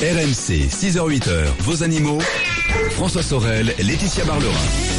[0.00, 2.20] RMC, 6h-8h, vos animaux.
[2.92, 4.89] François Sorel, Laetitia Barlerin.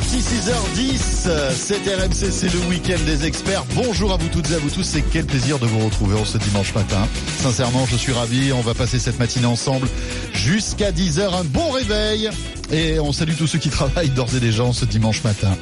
[0.00, 3.64] Parti, 6h10, c'est RMC, c'est le week-end des experts.
[3.74, 6.38] Bonjour à vous toutes et à vous tous, c'est quel plaisir de vous retrouver ce
[6.38, 7.06] dimanche matin.
[7.38, 9.88] Sincèrement, je suis ravi, on va passer cette matinée ensemble
[10.32, 12.30] jusqu'à 10h, un bon réveil.
[12.72, 15.56] Et on salue tous ceux qui travaillent d'ores et déjà ce dimanche matin.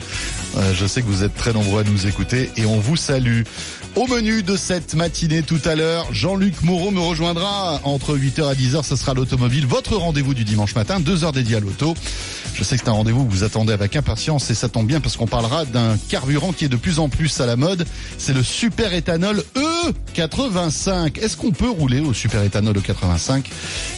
[0.56, 3.42] Euh, je sais que vous êtes très nombreux à nous écouter et on vous salue.
[3.96, 8.54] Au menu de cette matinée tout à l'heure, Jean-Luc Moreau me rejoindra entre 8h à
[8.54, 11.94] 10h, ce sera l'automobile, votre rendez-vous du dimanche matin, 2 heures dédiées à l'auto.
[12.54, 15.00] Je sais que c'est un rendez-vous que vous attendez avec impatience et ça tombe bien
[15.00, 17.86] parce qu'on parlera d'un carburant qui est de plus en plus à la mode.
[18.18, 19.42] C'est le super éthanol
[20.16, 21.18] E85.
[21.18, 23.44] Est-ce qu'on peut rouler au super éthanol E85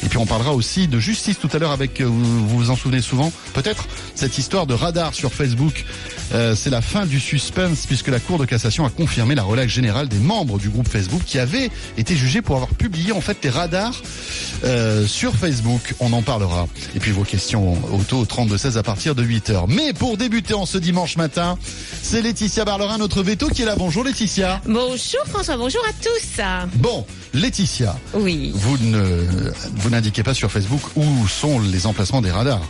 [0.02, 2.76] Et puis on parlera aussi de justice tout à l'heure avec, euh, vous vous en
[2.76, 5.84] souvenez souvent, peut-être, cette histoire de radar sur Facebook.
[6.32, 9.72] Euh, c'est la fin du suspense puisque la Cour de cassation a confirmé la relaxe
[9.72, 13.38] générale des membres du groupe Facebook qui avaient été jugés pour avoir publié en fait
[13.42, 14.00] des radars
[14.64, 15.94] euh, sur Facebook.
[16.00, 16.68] On en parlera.
[16.94, 19.64] Et puis vos questions auto au 32-16 à partir de 8h.
[19.68, 21.58] Mais pour débuter en ce dimanche matin,
[22.02, 23.74] c'est Laetitia Barlerin, notre veto, qui est là.
[23.76, 24.60] Bonjour Laetitia.
[24.66, 26.42] Bonjour François, bonjour à tous.
[26.74, 28.52] Bon, Laetitia, Oui.
[28.54, 29.24] vous ne
[29.76, 32.60] vous n'indiquez pas sur Facebook où sont les emplacements des radars.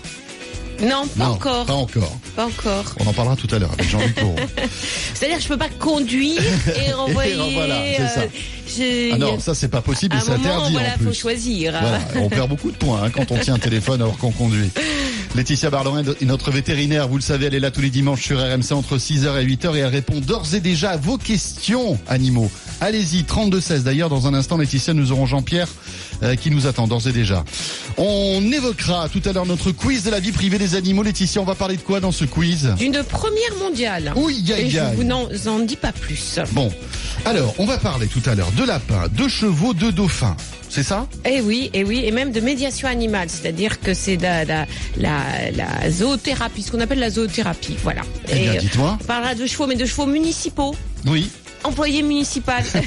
[0.81, 1.67] Non, pas Non, encore.
[1.67, 2.17] Pas encore.
[2.37, 2.85] Pas encore.
[3.01, 4.17] On en parlera tout à l'heure avec Jean-Luc.
[5.15, 6.41] C'est-à-dire que je peux pas conduire
[6.87, 7.35] et renvoyer.
[7.35, 8.21] Et voilà, c'est ça.
[8.67, 11.07] je- Ah non, ça c'est pas possible c'est interdit voilà, en plus.
[11.09, 11.73] faut choisir.
[11.79, 14.71] Voilà, on perd beaucoup de points hein, quand on tient un téléphone alors qu'on conduit.
[15.37, 18.39] Laetitia Barlerin est notre vétérinaire, vous le savez, elle est là tous les dimanches sur
[18.41, 22.51] RMC entre 6h et 8h et elle répond d'ores et déjà à vos questions animaux.
[22.81, 23.83] Allez-y, 32-16.
[23.83, 25.69] D'ailleurs, dans un instant, Laetitia, nous aurons Jean-Pierre
[26.25, 27.45] euh, qui nous attend d'ores et déjà.
[27.97, 31.05] On évoquera tout à l'heure notre quiz de la vie privée des animaux.
[31.05, 32.75] Laetitia, on va parler de quoi dans ce quiz?
[32.77, 34.13] D'une première mondiale.
[34.17, 36.41] Oui, Et aïe, je vous n'en en dis pas plus.
[36.53, 36.73] Bon,
[37.25, 40.37] alors, on va parler tout à l'heure de lapins, de chevaux, de dauphins.
[40.71, 41.07] C'est ça?
[41.25, 44.67] Eh oui, et oui, et même de médiation animale, c'est-à-dire que c'est la, la,
[44.97, 48.03] la, la zoothérapie, ce qu'on appelle la zoothérapie, voilà.
[48.29, 48.97] Eh bien, euh, dites-moi.
[49.01, 50.75] on parlera de chevaux, mais de chevaux municipaux.
[51.07, 51.29] Oui.
[51.65, 52.65] Employé municipal.
[52.65, 52.81] Ça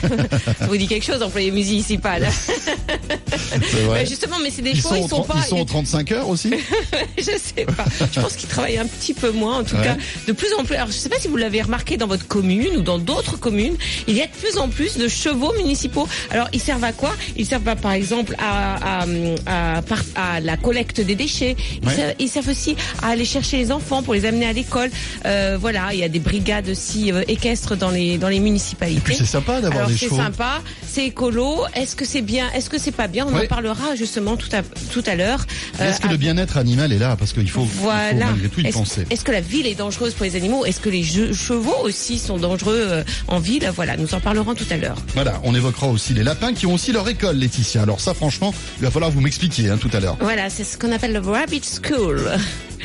[0.67, 2.25] vous dit quelque chose, employé municipal
[3.37, 3.85] vrai.
[3.87, 5.35] Ouais, Justement, mais c'est des Ils chevaux, sont, ils sont pas.
[5.37, 6.51] ils sont aux 35 heures aussi?
[7.17, 7.85] Je sais pas.
[8.11, 9.83] Je pense qu'ils travaillent un petit peu moins, en tout Ouais.
[9.83, 10.75] cas, de plus en plus.
[10.75, 13.75] Alors, je sais pas si vous l'avez remarqué dans votre commune ou dans d'autres communes,
[14.07, 16.07] il y a de plus en plus de chevaux municipaux.
[16.31, 17.13] Alors, ils servent à quoi?
[17.37, 19.05] Ils servent à, par exemple à,
[19.45, 21.55] à, la collecte des déchets.
[21.81, 21.95] Ils, Ouais.
[21.95, 24.89] servent, ils servent aussi à aller chercher les enfants pour les amener à l'école.
[25.25, 29.13] Euh, voilà, il y a des brigades aussi euh, équestres dans les dans les municipalités.
[29.15, 30.17] C'est sympa d'avoir des c'est chevaux.
[30.17, 31.63] sympa, c'est écolo.
[31.75, 32.49] Est-ce que c'est bien?
[32.55, 33.22] Est-ce que c'est pas bien?
[33.27, 33.45] On Ouais.
[33.45, 34.61] en parlera justement tout à
[34.91, 35.45] tout à l'heure.
[35.79, 37.15] Mais Est-ce que Euh, le bien-être animal est là?
[37.17, 38.25] Parce qu'il faut, il faut voilà.
[38.27, 39.05] malgré tout y Est-ce, penser.
[39.09, 40.65] est-ce que la ville est dangereuse pour les animaux?
[40.65, 43.69] Est-ce que les chevaux aussi sont dangereux euh, en ville?
[43.75, 44.97] Voilà, nous en parlerons tout à l'heure.
[45.13, 47.81] Voilà, on évoquera aussi les lapins qui ont aussi leur école, Laetitia.
[47.83, 50.17] Alors ça, franchement, il va falloir vous m'expliquer hein, tout à l'heure.
[50.19, 52.29] Voilà, c'est ce qu'on appelle le rabbit school.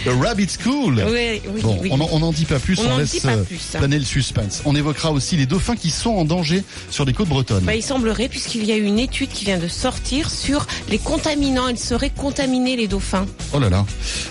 [0.05, 1.03] The Rabbit School.
[1.11, 1.89] Oui, oui, Bon, oui.
[1.93, 3.59] on en- on n'en dit pas plus, On on, laisse euh, plus.
[3.77, 4.63] planer le suspense.
[4.65, 7.65] On évoquera aussi les dauphins qui sont en danger sur les côtes bretonnes.
[7.65, 10.99] Bah, il semblerait, puisqu'il y a eu une étude qui vient de sortir sur les
[10.99, 11.69] contaminants.
[11.69, 13.27] Ils seraient contaminés, les dauphins.
[13.53, 13.85] Oh là là,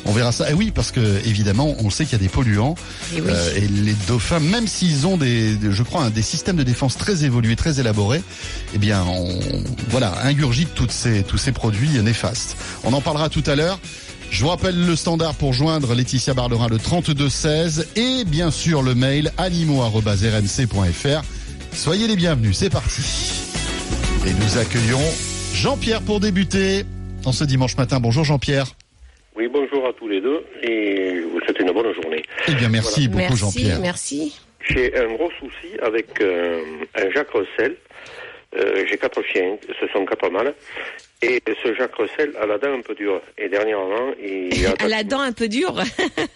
[0.06, 0.50] on verra ça.
[0.50, 2.76] Et oui, parce que évidemment, on sait qu'il y a des polluants
[3.16, 3.28] Et oui.
[3.30, 6.98] euh, et les dauphins, même s'ils ont des, je crois, hein, des systèmes de défense
[6.98, 8.22] très évolués, très élaborés,
[8.74, 9.40] eh bien, on,
[9.90, 12.56] voilà, ingurgite toutes ces, tous ces produits néfastes.
[12.84, 13.80] On en parlera tout à l'heure.
[14.30, 18.94] Je vous rappelle le standard pour joindre Laetitia Barlerin le 3216 et bien sûr le
[18.94, 21.22] mail animaux@rmc.fr.
[21.74, 23.02] Soyez les bienvenus, c'est parti.
[24.28, 25.00] Et nous accueillons
[25.54, 26.84] Jean-Pierre pour débuter
[27.26, 28.00] en ce dimanche matin.
[28.00, 28.68] Bonjour Jean-Pierre.
[29.36, 32.24] Oui, bonjour à tous les deux et je vous souhaite une bonne journée.
[32.48, 33.80] Eh bien, merci beaucoup, merci, Jean-Pierre.
[33.80, 34.40] merci.
[34.70, 36.62] J'ai un gros souci avec euh,
[36.96, 37.76] un Jacques Russell.
[38.58, 40.54] Euh, J'ai quatre chiens, ce sont quatre mâles.
[41.24, 43.22] Et ce Jacques Russell a la dent un peu dure.
[43.38, 44.74] Et dernièrement, il a...
[44.84, 45.74] À la dent un peu dure.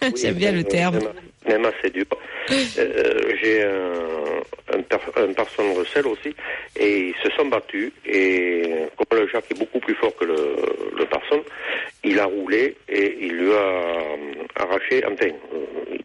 [0.02, 0.98] Oui, J'aime bien le terme.
[1.46, 2.04] Même, assez dur.
[2.50, 6.34] Euh, J'ai un, un, per- un Parson Russell aussi.
[6.76, 7.92] Et ils se sont battus.
[8.06, 8.62] Et
[8.96, 10.36] comme le Jacques est beaucoup plus fort que le,
[10.98, 11.40] le Parson,
[12.02, 14.16] il a roulé et il lui a euh,
[14.56, 15.26] arraché, enfin,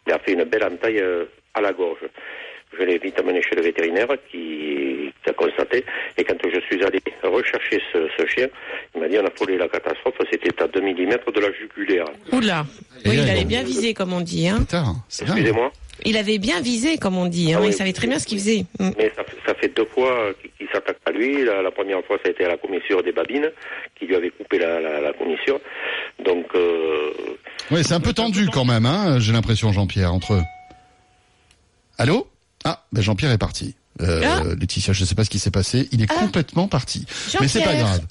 [0.05, 1.25] il a fait une belle entaille euh,
[1.55, 2.01] à la gorge.
[2.77, 4.76] je l'ai vite amené chez le vétérinaire qui
[5.29, 5.83] a constaté.
[6.17, 8.47] Et quand je suis allé rechercher ce, ce chien,
[8.95, 12.05] il m'a dit on a frôlé la catastrophe, c'était à 2 mm de la jugulaire.
[12.31, 12.65] Oula.
[13.05, 14.47] Oui, il avait bien visé, comme on dit.
[14.47, 14.65] Hein.
[15.09, 15.71] Excusez-moi,
[16.05, 17.53] Il avait bien visé, comme on dit.
[17.53, 17.57] Hein.
[17.59, 18.09] Ah oui, il savait très oui.
[18.11, 18.65] bien ce qu'il faisait.
[18.79, 18.89] Mm.
[18.97, 21.43] mais ça, fait- ça fait deux fois qu'il s'attaque à lui.
[21.45, 23.49] La, la première fois, ça a été à la commissure des babines
[23.97, 25.59] qui lui avait coupé la, la, la commissure.
[26.23, 27.11] Donc, euh,
[27.71, 30.41] Ouais, c'est un peu tendu quand même, hein, j'ai l'impression, Jean-Pierre, entre eux.
[31.97, 32.27] Allô?
[32.63, 33.75] Ah, ben Jean-Pierre est parti.
[34.01, 34.43] Euh, Ah.
[34.59, 35.87] Laetitia, je sais pas ce qui s'est passé.
[35.91, 36.19] Il est Ah.
[36.19, 37.05] complètement parti.
[37.41, 38.01] Mais c'est pas grave.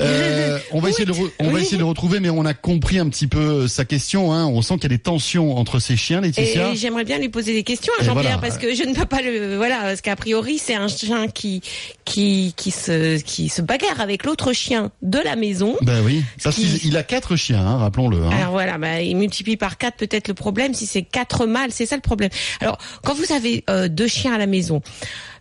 [0.00, 1.62] Euh, on va essayer de le, re- on va Oui.
[1.62, 4.32] essayer de le retrouver, mais on a compris un petit peu euh, sa question.
[4.32, 4.46] Hein.
[4.46, 6.70] On sent qu'il y a des tensions entre ces chiens, Laetitia.
[6.70, 8.38] Et j'aimerais bien lui poser des questions à Jean-Pierre voilà.
[8.38, 11.62] parce que je ne peux pas le voilà parce qu'a priori c'est un chien qui
[12.04, 15.76] qui qui se qui se bagarre avec l'autre chien de la maison.
[15.82, 18.22] Ben oui, parce qui- qu'il il a quatre chiens, hein, rappelons-le.
[18.22, 18.30] Hein.
[18.38, 21.86] Alors voilà, bah, il multiplie par quatre peut-être le problème si c'est quatre mâles, c'est
[21.86, 22.30] ça le problème.
[22.60, 24.80] Alors quand vous avez euh, deux chiens à la maison,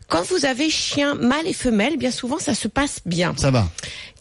[0.08, 3.34] quand vous avez chien mâle et femelle, bien souvent ça se passe bien.
[3.38, 3.68] Ça va.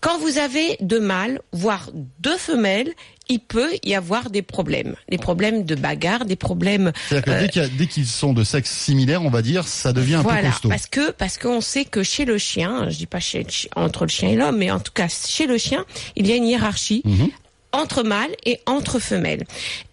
[0.01, 1.89] Quand vous avez deux mâles, voire
[2.19, 2.93] deux femelles,
[3.29, 7.69] il peut y avoir des problèmes, des problèmes de bagarre, des problèmes C'est-à-dire que Euh,
[7.79, 10.69] dès qu'ils sont de sexe similaire, on va dire, ça devient un peu costaud.
[10.69, 13.47] parce que parce qu'on sait que chez le chien, je dis pas chez
[13.77, 15.85] entre le chien et l'homme, mais en tout cas chez le chien,
[16.17, 17.03] il y a une hiérarchie.
[17.05, 17.29] Mhm.
[17.73, 19.45] Entre mâles et entre femelles.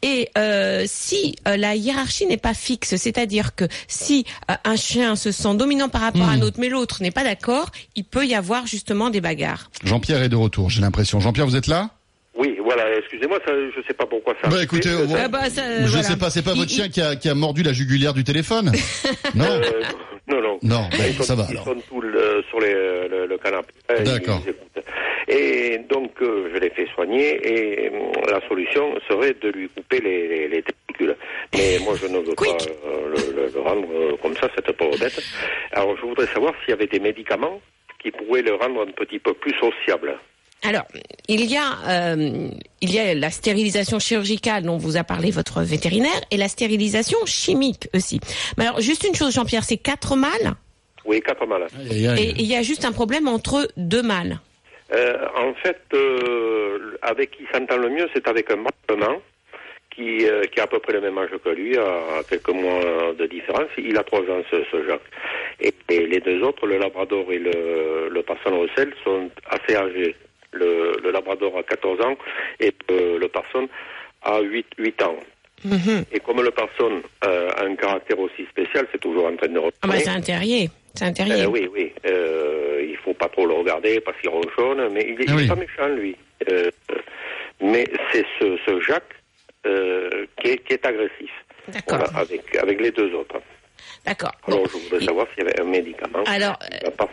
[0.02, 5.16] Et euh, si euh, la hiérarchie n'est pas fixe, c'est-à-dire que si euh, un chien
[5.16, 6.44] se sent dominant par rapport à un Mhm.
[6.44, 9.70] autre, mais l'autre n'est pas d'accord, il peut y avoir justement des bagarres.
[9.84, 11.20] Jean-Pierre est de retour, j'ai l'impression.
[11.20, 11.90] Jean-Pierre, vous êtes là?
[12.38, 14.48] Oui, voilà, excusez-moi, je sais pas pourquoi ça.
[14.50, 16.04] Bah, écoutez, Euh, Ah bah, ça, Je voilà.
[16.04, 18.24] sais pas, c'est pas votre il- chien qui a, qui a mordu la jugulaire du
[18.24, 18.72] téléphone?
[19.36, 19.46] Non?
[19.46, 19.62] Euh,
[20.30, 20.60] non, non.
[20.62, 21.66] Non, ils sont, ça va, Ils alors.
[21.66, 23.74] sont tous le- sur les, le, le canapé.
[24.06, 24.42] D'accord.
[24.46, 24.54] ils.
[25.32, 27.92] Et donc, euh, je l'ai fait soigner et euh,
[28.32, 31.16] la solution serait de lui couper les, les, les testicules.
[31.56, 32.68] Mais moi, je ne veux pas Quick.
[32.86, 35.22] euh, le, le- le rendre euh, comme ça, cette pauvre bête.
[35.74, 37.62] Alors, je voudrais savoir s'il y avait des médicaments
[38.02, 40.18] qui pourraient le rendre un petit peu plus sociable.
[40.64, 40.84] Alors,
[41.28, 41.78] il y a
[42.16, 42.50] euh,
[42.82, 47.18] il y a la stérilisation chirurgicale dont vous a parlé votre vétérinaire et la stérilisation
[47.26, 48.20] chimique aussi.
[48.58, 50.56] Mais alors, juste une chose, Jean-Pierre, c'est quatre mâles
[51.06, 52.22] Oui, quatre aïe.
[52.22, 54.40] et il y a juste un problème entre deux mâles.
[54.92, 59.22] Euh, en fait, euh, avec qui s'entend le mieux, c'est avec un allemand
[59.92, 63.14] qui, euh, qui a à peu près le même âge que lui, à quelques mois
[63.18, 63.70] de différence.
[63.78, 65.02] Il a trois ans, ce, ce Jacques.
[65.60, 70.16] Et, et les deux autres, le Labrador et le, le Parson Russell, sont assez âgés.
[70.52, 72.18] Le, le Labrador a 14 ans
[72.60, 73.70] et le Parson
[74.24, 75.20] a 8, 8 ans.
[75.64, 76.06] Mhm.
[76.12, 79.60] Et comme le Parson euh, a un caractère aussi spécial, c'est toujours en train de
[79.82, 81.44] Ah bah c'est un terrier, c'est un terrier.
[81.44, 81.92] Euh, oui, oui.
[82.06, 85.48] Euh, il faut pas trop le regarder parce qu'il ronchonne, mais il est, Ah oui.
[85.48, 86.16] pas méchant, lui.
[86.52, 86.70] Euh,
[87.62, 89.04] mais c'est ce, ce Jacques
[89.66, 91.30] euh, qui, est, qui est agressif.
[91.68, 93.40] D'accord, Voilà, avec, avec les deux autres.
[94.06, 94.32] d'accord.
[94.48, 94.54] Bon.
[94.56, 96.24] Alors, je voudrais savoir s'il y avait un médicament.
[96.26, 96.58] Alors,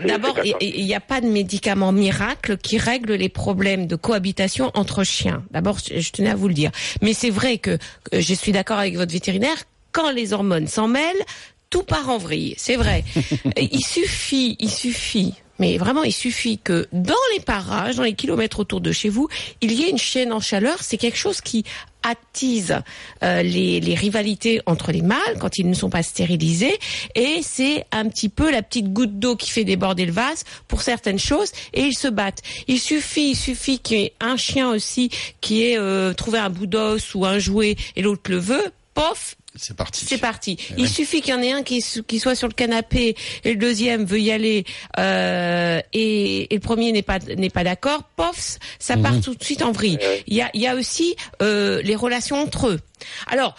[0.00, 5.05] d'abord, il n'y a pas de médicament miracle qui règle les problèmes de cohabitation entre
[5.05, 5.43] chiens.
[5.50, 6.70] D'abord, je tenais à vous le dire.
[7.02, 7.76] Mais c'est vrai que
[8.12, 9.56] je suis d'accord avec votre vétérinaire,
[9.93, 11.25] quand les hormones s'en mêlent,
[11.71, 12.55] tout part en vrille.
[12.57, 13.05] C'est vrai.
[13.57, 15.35] il suffit, il suffit.
[15.59, 19.29] Mais vraiment, il suffit que dans les parages, dans les kilomètres autour de chez vous,
[19.63, 20.83] il y ait une chienne en chaleur.
[20.83, 21.65] C'est quelque chose qui
[22.03, 22.81] attise
[23.23, 26.79] euh, les, les rivalités entre les mâles quand ils ne sont pas stérilisés.
[27.15, 30.83] Et c'est un petit peu la petite goutte d'eau qui fait déborder le vase pour
[30.83, 31.52] certaines choses.
[31.73, 32.43] Et ils se battent.
[32.69, 36.50] Il suffit, il suffit qu'il y ait un chien aussi qui ait euh, trouvé un
[36.50, 38.73] bout d'os ou un jouet et l'autre le veut.
[38.95, 40.05] Pof, C'est parti.
[40.07, 40.57] c'est parti.
[40.71, 40.89] Eh Il ouais.
[40.89, 44.21] suffit qu'il y en ait un qui, soit sur le canapé et le deuxième veut
[44.21, 44.65] y aller
[44.99, 48.03] euh, et, et le premier n'est pas n'est pas d'accord.
[48.17, 49.99] Pof, ça part tout de suite en vrille.
[50.01, 50.25] Ouais.
[50.27, 52.81] Il y a il y a aussi euh, les relations entre eux.
[53.29, 53.55] Alors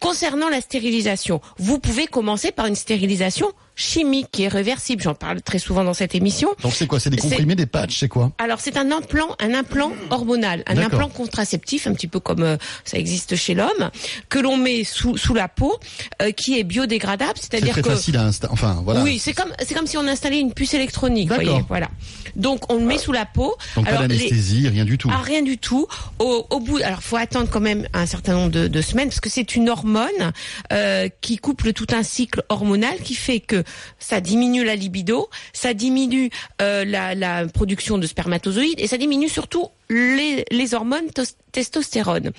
[0.00, 5.02] concernant la stérilisation, vous pouvez commencer par une stérilisation chimique qui est réversible.
[5.02, 6.50] J'en parle très souvent dans cette émission.
[6.62, 7.00] Donc c'est quoi?
[7.00, 8.32] C'est des comprimés, des patchs, c'est quoi?
[8.38, 12.56] Alors c'est un implant, un implant hormonal, un implant contraceptif, un petit peu comme euh,
[12.84, 13.90] ça existe chez l'homme,
[14.28, 15.78] que l'on met sous sous la peau,
[16.20, 18.52] euh, qui est biodégradable, C'est c'est-à-dire que facile à installer.
[18.52, 19.02] Enfin, voilà.
[19.02, 21.88] oui, c'est comme c'est comme si on installait une puce électronique, voyez, voilà.
[22.36, 23.54] Donc on le met sous la peau.
[23.76, 25.10] Donc pas Alors, les- d'anesthésie, rien du tout.
[25.12, 25.86] ah, rien du tout.
[26.18, 29.20] Au, au bout, alors faut attendre quand même un certain nombre de, de semaines parce
[29.20, 30.32] que c'est une hormone
[30.72, 33.61] euh, qui couple tout un cycle hormonal qui fait que
[33.98, 39.68] ça diminue la libido, ça diminue euh, la, production de spermatozoïdes et ça diminue surtout
[39.88, 42.32] les, hormones tos- testostérone.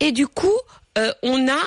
[0.00, 0.58] Et du coup,
[0.98, 1.58] euh, on a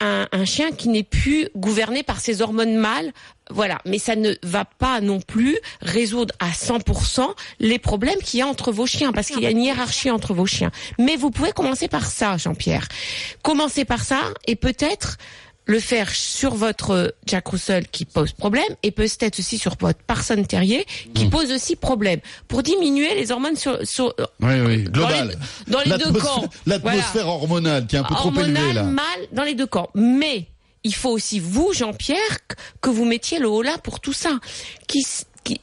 [0.00, 3.12] un, un chien qui n'est plus gouverné par ses hormones mâles.
[3.50, 8.42] Voilà, mais ça ne va pas non plus résoudre à 100% les problèmes qu'il y
[8.42, 10.72] a entre vos chiens, parce qu'il y a une hiérarchie entre vos chiens.
[10.98, 12.88] Mais vous pouvez commencer par ça, Jean-Pierre.
[13.42, 15.16] Commencez par ça, et peut-être
[15.68, 20.40] le faire sur votre Jack Russell qui pose problème et peut-être aussi sur votre Parson
[20.44, 21.30] Terrier qui Mm.
[21.30, 25.36] pose aussi problème pour diminuer les hormones sur, sur Oui, oui, dans global.
[25.66, 26.44] les, dans les deux camps.
[26.66, 28.84] L'atmosphère hormonale qui est un peu trop élevée là.
[28.84, 29.90] mal dans les deux camps.
[29.94, 30.46] Mais
[30.84, 32.38] il faut aussi vous, Jean-Pierre,
[32.80, 34.38] que- vous mettiez le haut là pour tout ça.
[34.86, 35.04] Qui,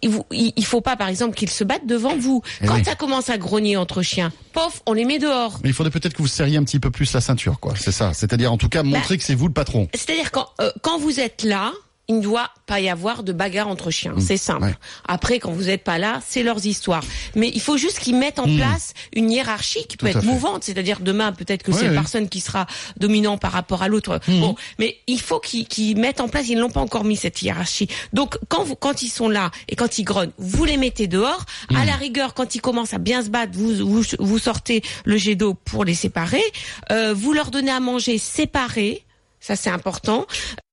[0.01, 2.41] il faut pas, par exemple, qu'ils se battent devant vous.
[2.61, 2.83] Eh Quand oui.
[2.85, 5.59] ça commence à grogner entre chiens, pof, on les met dehors.
[5.63, 7.73] Mais il faudrait peut-être que vous serriez un petit peu plus la ceinture, quoi.
[7.77, 8.13] C'est ça.
[8.13, 9.87] C'est-à-dire, en tout cas, montrer que c'est vous le patron.
[9.93, 11.71] C'est-à-dire quand euh, quand vous êtes là,
[12.13, 14.13] il ne doit pas y avoir de bagarre entre chiens.
[14.19, 14.61] C'est simple.
[14.61, 14.67] Mmh.
[14.67, 14.75] ouais.
[15.07, 17.03] Après, quand vous n'êtes pas là, c'est leurs histoires.
[17.35, 20.11] Mais il faut juste qu'ils mettent en place une hiérarchie qui peut Mmh.
[20.11, 20.63] Tout être mouvante.
[20.63, 22.67] C'est-à-dire demain, peut-être que Ouais, c'est la personne qui sera
[22.97, 24.19] dominant par rapport à l'autre.
[24.27, 24.39] Mmh.
[24.41, 26.49] Bon, mais il faut qu'ils mettent en place.
[26.49, 27.87] Ils n'ont pas encore mis cette hiérarchie.
[28.11, 31.45] Donc, quand vous, quand ils sont là et quand ils grognent, vous les mettez dehors.
[31.71, 31.75] Mmh.
[31.77, 35.17] À la rigueur, quand ils commencent à bien se battre, vous vous, vous sortez le
[35.17, 36.43] jet d'eau pour les séparer.
[36.91, 39.03] Euh, vous leur donnez à manger séparés.
[39.45, 40.25] Ça, c'est important.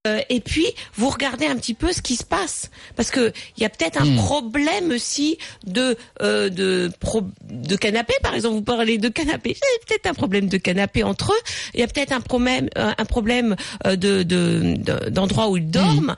[0.06, 3.62] Euh, et puis, vous regardez un petit peu ce qui se passe, parce que il
[3.62, 5.36] y a peut-être un problème aussi
[5.66, 8.14] de de de, pro- de canapé.
[8.22, 9.50] Par exemple, vous parlez de canapé.
[9.50, 11.40] Il y a peut-être un problème de canapé entre eux.
[11.74, 15.56] Il y a peut-être un problème euh, un problème euh, de de- de- d'endroit où
[15.58, 16.14] ils dorment.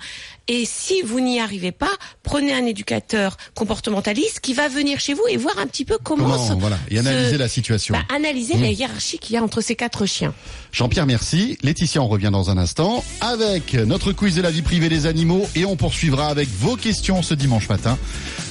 [0.49, 1.91] Et si vous n'y arrivez pas,
[2.23, 6.25] prenez un éducateur comportementaliste qui va venir chez vous et voir un petit peu comment,
[6.25, 7.95] Comment, se- voilà, et se- analyser la situation.
[7.95, 10.35] bah, analyser la hiérarchie qu'il y a entre ces quatre chiens.
[10.73, 11.59] Jean-Pierre, merci.
[11.63, 15.49] Laetitia, on revient dans un instant avec notre quiz de la vie privée des animaux
[15.55, 17.97] et on poursuivra avec vos questions ce dimanche matin.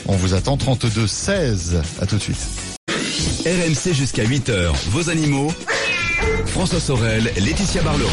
[0.07, 1.81] On vous attend 32 16.
[2.01, 2.37] À tout de suite.
[3.45, 5.51] RMC jusqu'à 8h, vos animaux.
[6.47, 8.09] François Sorel, Laetitia Barlerin.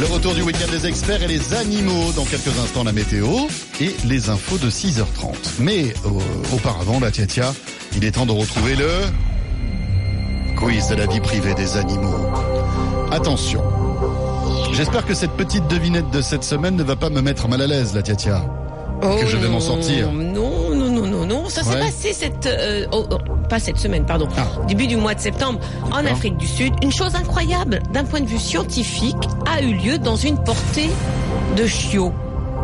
[0.00, 3.26] Le retour du week-end des experts et les animaux dans quelques instants la météo
[3.80, 5.34] et les infos de 6h30.
[5.60, 7.52] Mais euh, auparavant, la Tiatia,
[7.96, 8.88] il est temps de retrouver le
[10.56, 12.26] quiz de la vie privée des animaux.
[13.10, 13.62] Attention.
[14.72, 17.66] J'espère que cette petite devinette de cette semaine ne va pas me mettre mal à
[17.66, 18.44] l'aise, la Tiatia.
[19.00, 20.10] Que je vais m'en sortir.
[20.12, 21.48] Oh, Non, non, non, non, non.
[21.48, 21.80] Ça s'est Ouais.
[21.80, 23.16] passé cette, euh, oh, oh,
[23.48, 24.46] pas cette semaine, pardon, Ah.
[24.66, 25.58] début du mois de septembre,
[25.92, 26.04] en.
[26.06, 26.72] Afrique du Sud.
[26.82, 30.90] Une chose incroyable, d'un point de vue scientifique, a eu lieu dans une portée
[31.56, 32.12] de chiots.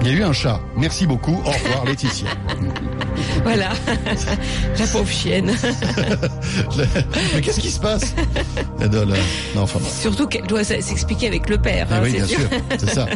[0.00, 0.60] Il y a eu un chat.
[0.76, 1.40] Merci beaucoup.
[1.44, 2.28] Au revoir, Laetitia.
[3.44, 3.70] Voilà,
[4.78, 5.52] la pauvre chienne.
[7.34, 8.14] Mais qu'est-ce qui se passe?
[8.78, 9.14] Ben, là,
[9.54, 9.86] Non, enfin bon.
[9.88, 11.86] Surtout qu'elle doit s'expliquer avec le père.
[11.90, 12.38] Eh hein, oui, bien sûr.
[12.40, 12.48] sûr,
[12.78, 13.06] c'est ça.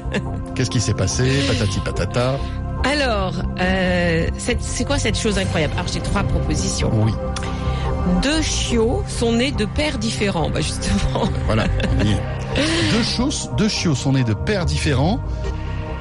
[0.54, 1.42] Qu'est-ce qui s'est passé?
[1.48, 2.38] Patati patata.
[2.84, 4.26] Alors, euh,
[4.58, 5.72] c'est quoi cette chose incroyable?
[5.76, 6.90] Alors, j'ai trois propositions.
[6.94, 7.12] Oui,
[8.22, 10.50] Deux chiots sont nés de pères différents.
[10.50, 11.64] Bah, justement, voilà.
[12.92, 15.20] Deux chiots, deux chiots sont nés de pères différents.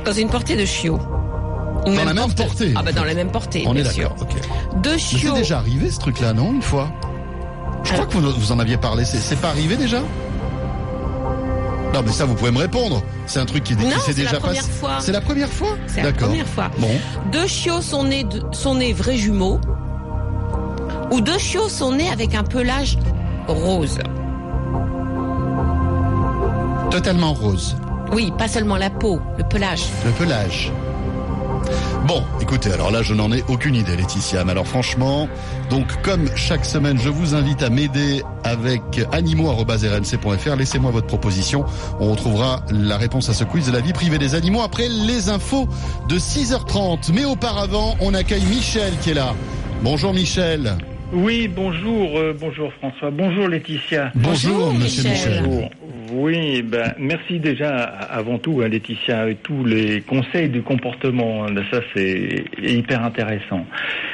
[0.06, 1.00] dans une portée de chiots.
[1.86, 2.44] Une Dans la même portée.
[2.44, 2.74] portée.
[2.76, 4.16] Ah bah dans la même portée, On est bien d'accord.
[4.82, 5.34] Deux Mais c'est chiots.
[5.36, 6.90] déjà arrivé ce truc-là, non Une fois?
[7.84, 9.06] Je crois que vous, vous en aviez parlé.
[9.06, 10.00] C'est pas arrivé déjà?
[11.94, 13.02] Non, mais ça, vous pouvez me répondre.
[13.26, 14.72] C'est un truc qui, qui s'est c'est déjà la première passé.
[14.74, 14.92] fois.
[15.00, 15.70] C'est la première fois?
[15.88, 16.28] C'est la D'accord.
[16.30, 16.70] première fois.
[16.80, 16.90] Bon,
[17.32, 19.60] Deux chiots sont nés, de- sont nés vrais jumeaux.
[21.12, 22.98] Ou deux chiots sont nés avec un pelage
[23.48, 23.98] rose.
[26.92, 27.76] totalement rose.
[28.12, 29.84] Oui, pas seulement la peau, le pelage.
[30.06, 30.72] Le pelage.
[32.08, 34.44] Bon, écoutez, alors là, je n'en ai aucune idée, Laetitia.
[34.46, 35.28] Mais alors, franchement,
[35.70, 40.56] donc, comme chaque semaine, je vous invite à m'aider avec animaux.rnc.fr.
[40.56, 41.66] Laissez-moi votre proposition.
[42.00, 45.30] On retrouvera la réponse à ce quiz de la vie privée des animaux après les
[45.30, 45.68] infos
[46.08, 47.12] de 6h30.
[47.14, 49.36] Mais auparavant, on accueille Michel qui est là.
[49.84, 50.78] Bonjour Michel.
[51.14, 54.12] Oui, bonjour, euh, bonjour François, bonjour Laetitia.
[54.16, 55.44] Bonjour, monsieur Michel.
[55.44, 55.70] Bonjour.
[56.12, 61.46] Oui, ben merci déjà avant tout à Laetitia avec tous les conseils du comportement.
[61.46, 61.56] hein.
[61.72, 63.66] Ça c'est hyper intéressant.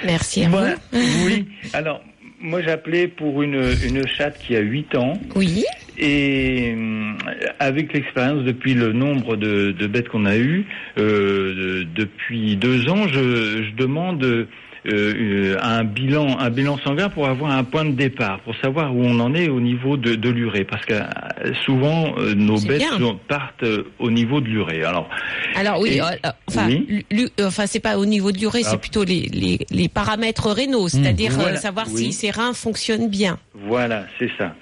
[0.06, 0.58] Merci à vous.
[1.26, 1.46] oui.
[1.74, 2.02] Alors
[2.40, 5.64] moi j'appelais pour une une chatte qui a 8 ans Oui.
[5.98, 7.18] et hum,
[7.60, 10.66] avec l'expérience depuis le nombre de, de bêtes qu'on a eues
[10.98, 14.48] euh, de- depuis deux ans, je, je demande
[14.86, 18.96] euh, euh, un bilan un bilan sanguin pour avoir un point de départ, pour savoir
[18.96, 22.60] où on en est au niveau de, de l'urée, parce que euh, souvent euh, nos
[22.60, 23.16] bêtes bien.
[23.28, 23.66] partent
[24.00, 24.84] au niveau de l'urée.
[24.84, 25.10] Alors
[25.56, 27.06] Alors oui, Et- enfin, Oui.
[27.42, 28.70] enfin c'est pas au niveau de l'urée, Ah.
[28.72, 31.58] c'est plutôt les, les, les paramètres rénaux, c'est-à-dire Voilà.
[31.58, 32.06] savoir Oui.
[32.06, 33.38] si ces reins fonctionnent bien.
[33.54, 34.54] Voilà, c'est ça.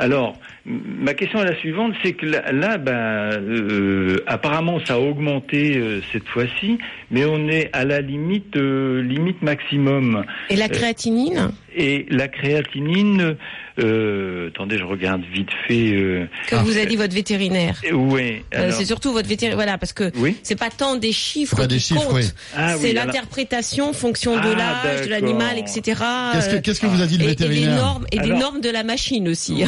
[0.00, 4.98] Alors, ma question est la suivante, c'est que là, là, ben, euh, apparemment, ça a
[4.98, 6.78] augmenté euh, cette fois-ci,
[7.10, 10.24] mais on est à la limite, euh, limite maximum.
[10.48, 11.50] Et la créatinine?
[11.76, 13.36] Et la créatinine,
[13.78, 15.92] euh, attendez, je regarde vite fait.
[15.94, 17.80] Euh, Que vous a dit votre vétérinaire.
[17.92, 18.42] oui.
[18.54, 20.36] Euh, alors- c'est surtout votre vétérinaire, voilà, parce que Oui.
[20.42, 22.24] c'est pas tant des chiffres Pas qui des chiffres, comptent, oui.
[22.56, 26.00] Ah c'est oui, alors- l'interprétation en fonction de Ah, l'âge, de l'animal, etc.
[26.32, 28.28] Qu'est-ce que, qu'est-ce que vous a dit le et, et des vétérinaire normes, et des
[28.32, 29.62] normes de la machine aussi.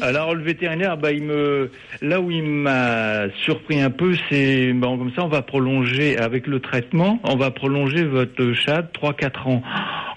[0.00, 1.70] Alors le vétérinaire, bah, il me,
[2.02, 6.46] là où il m'a surpris un peu, c'est bon comme ça, on va prolonger avec
[6.46, 9.62] le traitement, on va prolonger votre chat de 3-4 ans.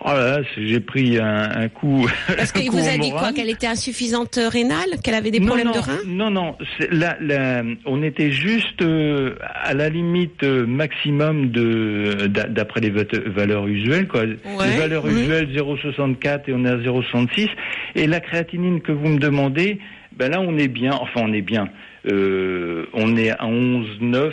[0.03, 2.07] Oh là là, j'ai pris un, un coup.
[2.35, 3.31] Parce qu'il vous a dit quoi.
[3.33, 6.55] Qu'elle était insuffisante euh, rénale Qu'elle avait des non, problèmes non, de reins Non, non,
[6.89, 12.89] là, là, on était juste euh, à la limite euh, maximum de d'a- d'après les
[12.89, 14.07] va- valeurs usuelles.
[14.07, 14.25] Quoi.
[14.25, 14.37] les
[14.77, 15.11] valeurs oui.
[15.21, 17.47] usuelles 0,64 et on est à 0,66.
[17.95, 19.77] Et la créatinine que vous me demandez,
[20.17, 21.67] ben là on est bien, enfin on est bien.
[22.11, 24.31] Euh, on est à 11,9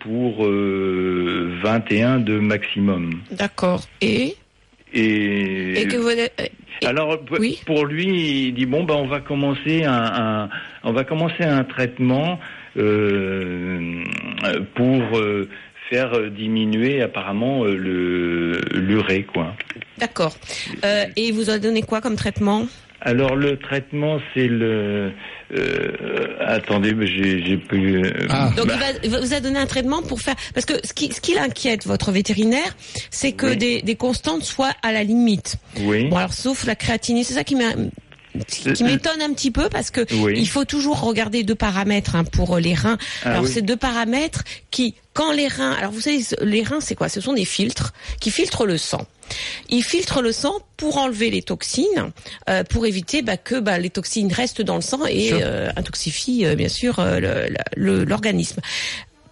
[0.00, 3.10] pour euh, 21 de maximum.
[3.32, 3.82] D'accord.
[4.00, 4.36] Et,
[4.92, 6.10] Et, et que vous,
[6.86, 7.60] alors oui.
[7.66, 10.48] pour lui, il dit bon ben on va commencer un, un-
[10.82, 12.40] on va commencer un traitement
[12.76, 14.02] euh,
[14.74, 15.48] pour euh,
[15.90, 19.54] faire diminuer apparemment euh, le l'urée quoi.
[19.98, 20.36] d'accord.
[20.84, 22.66] Et il vous a donné quoi comme traitement?
[23.02, 25.12] Alors le traitement c'est le
[25.56, 28.50] euh, attendez mais j'ai pu euh, Ah.
[28.56, 30.74] Donc bah, il, va, il va- vous a donné un traitement pour faire parce que
[30.84, 32.76] ce qui, ce qui l'inquiète votre vétérinaire,
[33.10, 33.56] c'est que Oui.
[33.56, 35.56] des, des constantes soient à la limite.
[35.80, 37.72] oui Bon alors sauf la créatinine, c'est ça qui m'a
[38.74, 40.34] qui m'étonne un petit peu parce que Oui.
[40.36, 42.96] il faut toujours regarder deux paramètres hein, pour euh, les reins.
[43.24, 43.50] Ah alors oui.
[43.52, 47.08] c'est deux paramètres qui, quand les reins, alors vous savez, les reins c'est quoi?
[47.08, 49.04] Ce sont des filtres qui filtrent le sang.
[49.68, 52.12] Ils filtrent le sang pour enlever les toxines,
[52.48, 56.46] euh, pour éviter bah, que bah, les toxines restent dans le sang et euh, intoxifient
[56.46, 57.04] euh, bien sûr
[57.76, 58.60] l'organisme.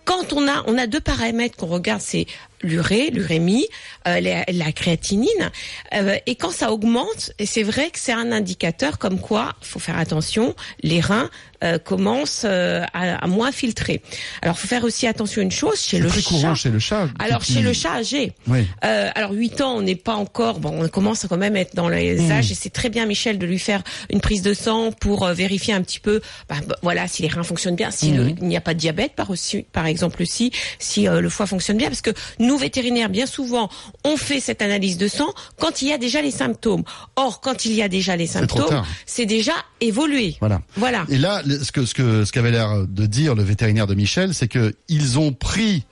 [0.04, 2.26] Quand on a, on a deux paramètres qu'on regarde, c'est
[2.62, 3.66] l'urée, l'urémie,
[4.06, 5.50] euh, la, la créatinine,
[5.94, 9.66] euh, et quand ça augmente, et c'est vrai que c'est un indicateur comme quoi, il
[9.68, 11.30] faut faire attention, les reins
[11.64, 14.00] euh, commencent à, à moins filtrer.
[14.42, 16.28] Alors, faut faire aussi attention à une chose chez le très chat.
[16.28, 17.08] courant chez le chat.
[17.18, 18.66] Alors chez le chat âgé, Oui.
[18.82, 21.88] alors 8 ans, on n'est pas encore, bon, on commence à quand même être dans
[21.88, 22.32] les Mmh.
[22.32, 25.74] âges et c'est très bien Michel de lui faire une prise de sang pour vérifier
[25.74, 28.36] un petit peu, bah, bah, voilà, si les reins fonctionnent bien, si le- Mmh.
[28.42, 31.88] n'y a pas de diabète par aussi, par exemple aussi, si le foie fonctionne bien,
[31.88, 33.68] parce que nous vétérinaires, bien souvent,
[34.04, 36.84] on fait cette analyse de sang quand il y a déjà les symptômes.
[37.16, 40.36] Or, quand il y a déjà les symptômes, c'est déjà évolué.
[40.40, 40.60] Voilà.
[40.76, 41.04] Voilà.
[41.08, 44.32] Et là, ce que ce que ce qu'avait l'air de dire le vétérinaire de Michel,
[44.34, 45.84] c'est que ils ont pris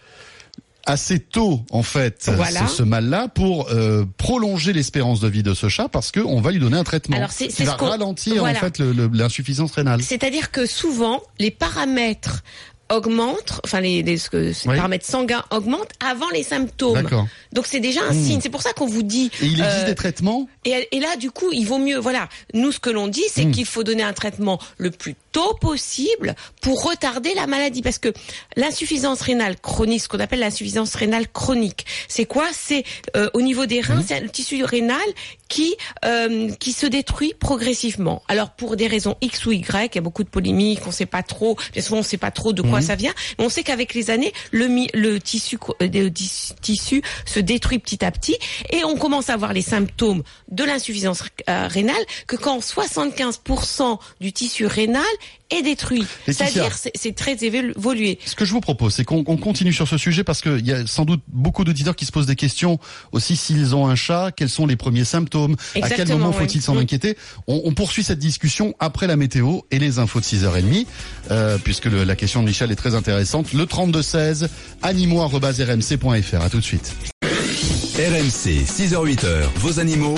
[0.88, 2.68] assez tôt en fait Voilà.
[2.68, 6.40] ce, ce mal-là pour euh, prolonger l'espérance de vie de ce chat parce que on
[6.40, 8.56] va lui donner un traitement Alors, c'est- qui c'est va ce ralentir voilà.
[8.56, 10.00] en fait l'insuffisance rénale.
[10.02, 12.44] C'est-à-dire que souvent, les paramètres
[12.90, 14.76] augmentent, enfin les, les, ce que, les Oui.
[14.76, 17.08] paramètres sanguins augmentent avant les symptômes.
[17.52, 18.24] Donc c'est déjà un Hmm.
[18.24, 18.40] signe.
[18.40, 19.30] C'est pour ça qu'on vous dit.
[19.42, 20.48] Et il existe euh, des traitements?
[20.64, 21.98] et, et là, du coup, il vaut mieux.
[21.98, 23.50] Voilà, nous, ce que l'on dit, c'est Hmm.
[23.52, 28.10] qu'il faut donner un traitement le plus tôt possible pour retarder la maladie, parce que
[28.56, 32.46] l'insuffisance rénale chronique, ce qu'on appelle l'insuffisance rénale chronique, c'est quoi?
[32.54, 32.84] C'est
[33.18, 35.04] euh, au niveau des reins, c'est le tissu rénal
[35.48, 38.22] qui euh, qui se détruit progressivement.
[38.28, 41.04] Alors pour des raisons X ou Y, il y a beaucoup de polémiques, on sait
[41.04, 41.58] pas trop.
[41.74, 44.08] Bien souvent, on sait pas trop de quoi ça vient, mais on sait qu'avec les
[44.10, 48.38] années, le le tissu euh, le tissu se détruit petit à petit,
[48.70, 54.32] et on commence à voir les symptômes de l'insuffisance euh, rénale que quand 75% du
[54.32, 55.04] tissu rénal
[55.50, 56.04] est détruit.
[56.26, 58.18] C'est-à-dire c'est c'est très évolué.
[58.26, 60.84] Ce que je vous propose, c'est qu'on continue sur ce sujet parce qu'il y a
[60.88, 62.78] sans doute beaucoup d'auditeurs qui se posent des questions
[63.12, 66.34] aussi s'ils ont un chat, quels sont les premiers symptômes, à quel moment oui.
[66.38, 66.78] faut-il s'en Mm.
[66.78, 67.16] inquiéter?
[67.46, 70.86] On, on poursuit cette discussion après la météo et les infos de 6h30,
[71.30, 73.52] euh, puisque le- la question de Michel est très intéressante.
[73.52, 74.48] Le 3216,
[74.82, 76.40] animaux.rmc.fr.
[76.42, 76.92] À tout de suite.
[77.22, 80.16] RMC, 6h-8h, vos animaux.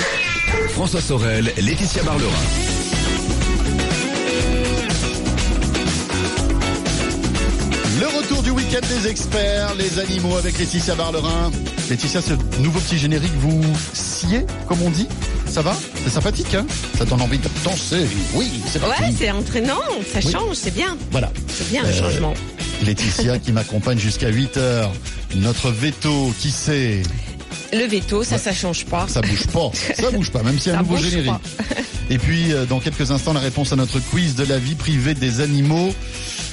[0.71, 2.33] François Sorel, Laetitia Barlerin.
[8.68, 11.50] Week-end des experts, les animaux avec Laetitia Barlerin.
[11.88, 13.62] Laetitia, ce nouveau petit générique, vous
[13.94, 15.07] sciez, comme on dit
[15.46, 15.74] Ça va?
[16.04, 16.66] C'est sympathique, hein?
[16.96, 18.07] Ça donne envie de danser.
[18.35, 19.02] Oui, c'est parti.
[19.02, 19.81] Ouais, c'est entraînant,
[20.12, 20.33] ça Oui.
[20.33, 20.96] change, c'est bien.
[21.11, 21.33] Voilà.
[21.48, 22.35] C'est bien le Euh, changement.
[22.85, 24.92] Laetitia qui m'accompagne jusqu'à 8 heures.
[25.37, 27.02] Notre veto, qui sait?
[27.72, 29.07] Le veto, ça, ça change pas.
[29.09, 29.70] Ça bouge pas.
[30.02, 31.26] Ça bouge pas, même s'il y a un nouveau générique.
[31.31, 31.40] pas.
[32.11, 35.14] Et puis, euh, dans quelques instants, la réponse à notre quiz de la vie privée
[35.14, 35.94] des animaux.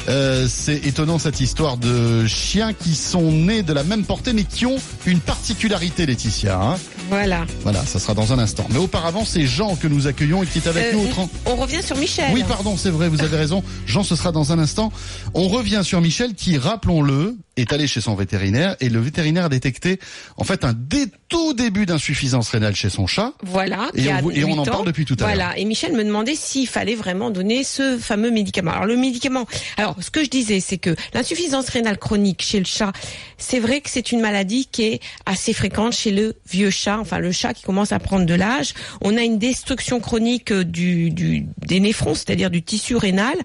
[0.08, 4.44] Euh, c'est étonnant cette histoire de chiens qui sont nés de la même portée mais
[4.44, 6.62] qui ont une particularité, Laetitia.
[6.62, 6.78] hein.
[7.10, 7.46] Voilà.
[7.62, 8.65] Voilà, ça sera dans un instant.
[8.72, 11.30] Mais auparavant, c'est Jean que nous accueillons et qui est avec Euh, nous au 30.
[11.46, 12.32] on revient sur Michel.
[12.34, 13.63] Oui, pardon, c'est vrai, vous avez raison.
[13.86, 14.91] Jean, ce sera dans un instant.
[15.34, 19.50] On revient sur Michel qui, rappelons-le, est allé chez son vétérinaire et le vétérinaire a
[19.50, 19.98] détecté
[20.36, 23.32] en fait un dé- tout début d'insuffisance rénale chez son chat.
[23.44, 23.88] Voilà.
[23.96, 25.36] Et on et on 8 en parle depuis tout à l'heure.
[25.36, 25.58] Voilà.
[25.58, 28.72] Et Michel me demandait s'il fallait vraiment donner ce fameux médicament.
[28.72, 29.46] Alors le médicament.
[29.78, 32.91] Alors ce que je disais, c'est que l'insuffisance rénale chronique chez le chat,
[33.38, 37.19] c'est vrai que c'est une maladie qui est assez fréquente chez le vieux chat, enfin
[37.19, 38.73] le chat qui commence à prendre de l'âge.
[39.01, 43.36] On a une destruction chronique euh, du, du des néphrons, c'est-à-dire du tissu rénal.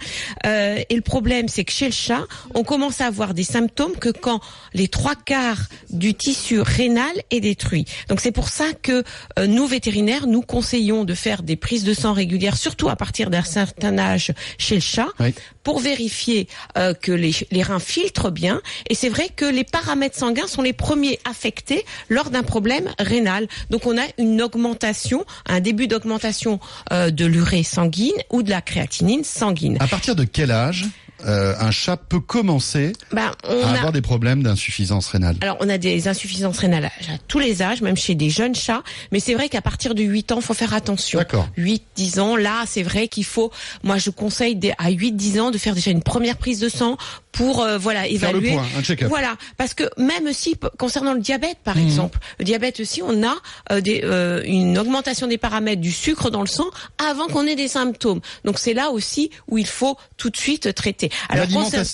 [0.47, 3.97] Euh, et le problème, c'est que chez le chat, on commence à avoir des symptômes
[3.97, 4.41] que quand
[4.75, 7.85] les trois quarts du tissu rénal est détruit.
[8.09, 9.05] Donc c'est pour ça que
[9.39, 13.31] euh, nous vétérinaires, nous conseillons de faire des prises de sang régulières, surtout à partir
[13.31, 15.35] d'un certain âge chez le chat, Oui.
[15.63, 18.61] pour vérifier euh, que les, les reins filtrent bien.
[18.89, 23.40] Et c'est vrai que les paramètres sanguins sont les premiers affectés lors d'un problème rénal.
[23.71, 26.61] Donc on a une augmentation, un début d'augmentation
[26.93, 29.77] euh, de l'urée sanguine ou de la créatinine sanguine.
[29.81, 30.87] À partir de quel âge
[31.27, 33.75] euh, un chat peut commencer Ben, on à a...
[33.75, 35.37] avoir des problèmes d'insuffisance rénale?
[35.41, 36.91] Alors, on a des insuffisances rénales à
[37.29, 38.83] tous les âges, même chez des jeunes chats.
[39.13, 41.19] Mais c'est vrai qu'à partir de 8 ans, faut faire attention.
[41.19, 41.49] D'accord.
[41.57, 43.51] 8, 10 ans, là, c'est vrai qu'il faut,
[43.83, 46.97] moi, je conseille à 8, 10 ans de faire déjà une première prise de sang
[47.33, 48.53] pour, euh, voilà, évaluer.
[48.53, 49.09] point, un check-up.
[49.09, 49.37] Voilà.
[49.57, 51.85] Parce que même p- concernant le diabète, par Mhm.
[51.85, 53.35] exemple, le diabète aussi, on a
[53.71, 56.67] euh, des, euh, une augmentation des paramètres du sucre dans le sang
[56.99, 58.21] avant qu'on ait des symptômes.
[58.45, 61.11] Donc, c'est là aussi où il faut tout de suite traiter.
[61.29, 61.47] Alors,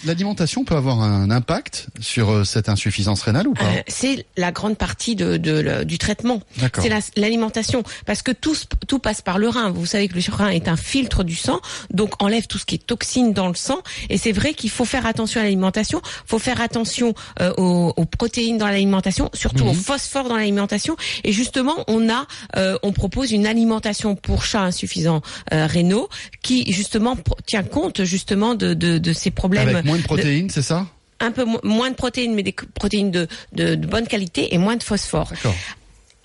[0.04, 4.76] L'alimentation peut avoir un impact sur euh, cette insuffisance rénale ou pas c'est la grande
[4.78, 5.36] partie de,
[5.84, 6.40] du traitement.
[6.78, 8.56] C'est la- l'alimentation, parce que tout,
[8.88, 9.70] tout passe par le rein.
[9.70, 11.60] Vous savez que le rein est un filtre du sang,
[11.92, 13.78] donc enlève tout ce qui est toxine dans le sang.
[14.08, 16.00] Et c'est vrai qu'il faut faire attention à l'alimentation.
[16.26, 19.70] faut faire attention euh, aux, aux protéines dans l'alimentation, surtout Mhm.
[19.70, 20.96] au phosphore dans l'alimentation.
[21.24, 26.08] Et justement, on a, euh, on propose une alimentation pour chats insuffisants euh, rénaux
[26.42, 30.50] qui justement tient compte justement de, de, de ces problèmes Avec moins de de- protéines,
[30.50, 30.86] c'est ça?
[31.18, 34.58] Un peu mo- moins de protéines, mais des protéines de, de, de bonne qualité et
[34.58, 35.32] moins de phosphore.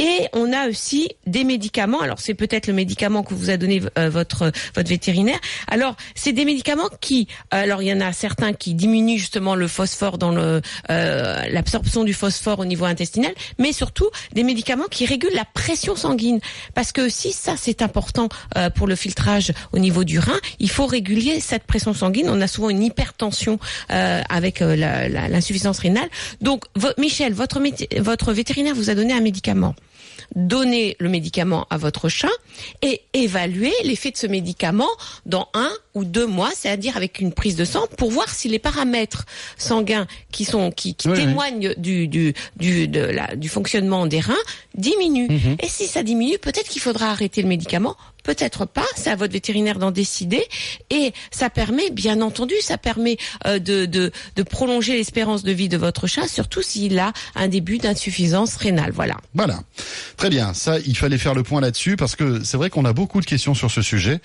[0.01, 1.99] Et on a aussi des médicaments.
[1.99, 5.39] Alors c'est peut-être le médicament que vous a donné euh, votre votre vétérinaire.
[5.67, 9.53] Alors c'est des médicaments qui, euh, alors il y en a certains qui diminuent justement
[9.53, 14.87] le phosphore dans le euh, l'absorption du phosphore au niveau intestinal, mais surtout des médicaments
[14.89, 16.39] qui régulent la pression sanguine.
[16.73, 18.27] Parce que si ça c'est important
[18.73, 22.27] pour le filtrage au niveau du rein, il faut réguler cette pression sanguine.
[22.27, 23.59] On a souvent une hypertension
[23.89, 26.09] avec l'insuffisance rénale.
[26.41, 26.65] Donc
[26.97, 27.61] Michel, votre
[27.99, 29.75] votre vétérinaire vous a donné un médicament
[30.35, 32.29] donner le médicament à votre chat
[32.81, 34.89] et évaluer l'effet de ce médicament
[35.25, 38.59] dans un ou deux mois, c'est-à-dire avec une prise de sang pour voir si les
[38.59, 39.25] paramètres
[39.57, 41.25] sanguins qui sont qui, qui Oui, oui.
[41.25, 44.35] témoignent du du du de la, du fonctionnement des reins
[44.75, 45.27] diminuent.
[45.29, 45.57] Mhm.
[45.61, 48.85] Et si ça diminue, peut-être qu'il faudra arrêter le médicament, peut-être pas.
[48.95, 50.43] C'est à votre vétérinaire d'en décider.
[50.89, 55.69] Et ça permet, bien entendu, ça permet euh, de, de de prolonger l'espérance de vie
[55.69, 58.91] de votre chat, surtout s'il a un début d'insuffisance rénale.
[58.91, 59.17] Voilà.
[59.33, 59.61] Voilà.
[60.17, 60.53] Très bien.
[60.53, 63.25] Ça, il fallait faire le point là-dessus parce que c'est vrai qu'on a beaucoup de
[63.25, 64.19] questions sur ce sujet.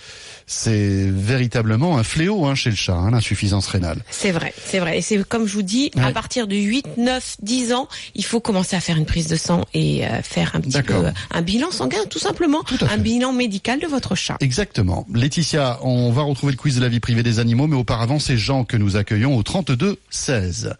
[0.48, 3.98] C'est véritablement un fléau hein, chez le chat, hein, l'insuffisance rénale.
[4.10, 4.98] C'est vrai, c'est vrai.
[4.98, 8.40] Et c'est comme je vous dis, à partir de 8, 9, 10 ans, il faut
[8.40, 11.42] commencer à faire une prise de sang et euh, faire un petit peu euh, un
[11.42, 14.36] bilan sanguin, tout simplement, Tout un bilan médical de votre chat.
[14.40, 15.04] Exactement.
[15.12, 18.36] Laetitia, on va retrouver le quiz de la vie privée des animaux, mais auparavant, c'est
[18.36, 20.76] Jean que nous accueillons au 32 16.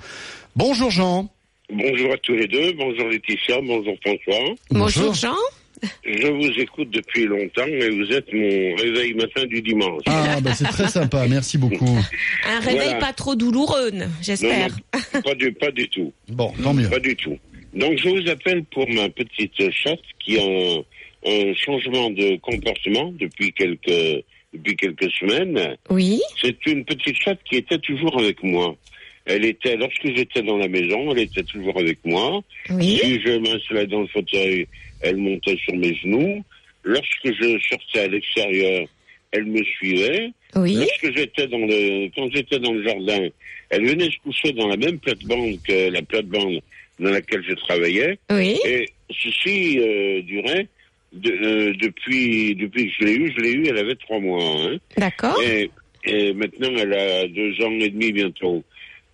[0.55, 1.29] Bonjour Jean.
[1.69, 4.55] Bonjour à tous les deux, bonjour Laetitia, bonjour François.
[4.71, 5.35] Bonjour Jean.
[6.05, 10.03] Je vous écoute depuis longtemps et vous êtes mon réveil matin du dimanche.
[10.07, 11.99] Ah, bah c'est très sympa, merci beaucoup.
[12.49, 12.99] Un réveil Voilà.
[12.99, 13.91] pas trop douloureux,
[14.23, 14.69] j'espère.
[15.25, 16.89] pas du, pas du tout, Bon, tant mieux.
[16.89, 17.39] pas du tout.
[17.75, 20.83] Donc je vous appelle pour ma petite chatte qui a un,
[21.31, 25.77] un changement de comportement depuis quelques depuis quelques semaines.
[25.91, 28.75] Oui, C'est une petite chatte qui était toujours avec moi.
[29.27, 32.41] Elle était, lorsque j'étais dans la maison, elle était toujours avec moi.
[32.71, 34.67] oui, Si je m'installais dans le fauteuil,
[35.01, 36.45] elle montait sur mes genoux.
[36.85, 38.87] Lorsque je sortais à l'extérieur,
[39.33, 40.31] elle me suivait.
[40.55, 43.29] oui, Lorsque j'étais dans le, quand j'étais dans le jardin,
[43.71, 46.61] elle venait se coucher dans la même plate-bande que la plate-bande
[47.01, 48.19] dans laquelle je travaillais.
[48.31, 48.57] oui.
[48.67, 50.67] Et ceci euh, durait
[51.13, 53.33] de- euh, depuis, depuis que je l'ai eu.
[53.37, 54.43] Je l'ai eu, elle avait trois mois.
[54.63, 54.79] Hein.
[54.97, 55.37] D'accord.
[55.45, 55.71] Et,
[56.05, 58.63] et maintenant, elle a deux ans et demi bientôt.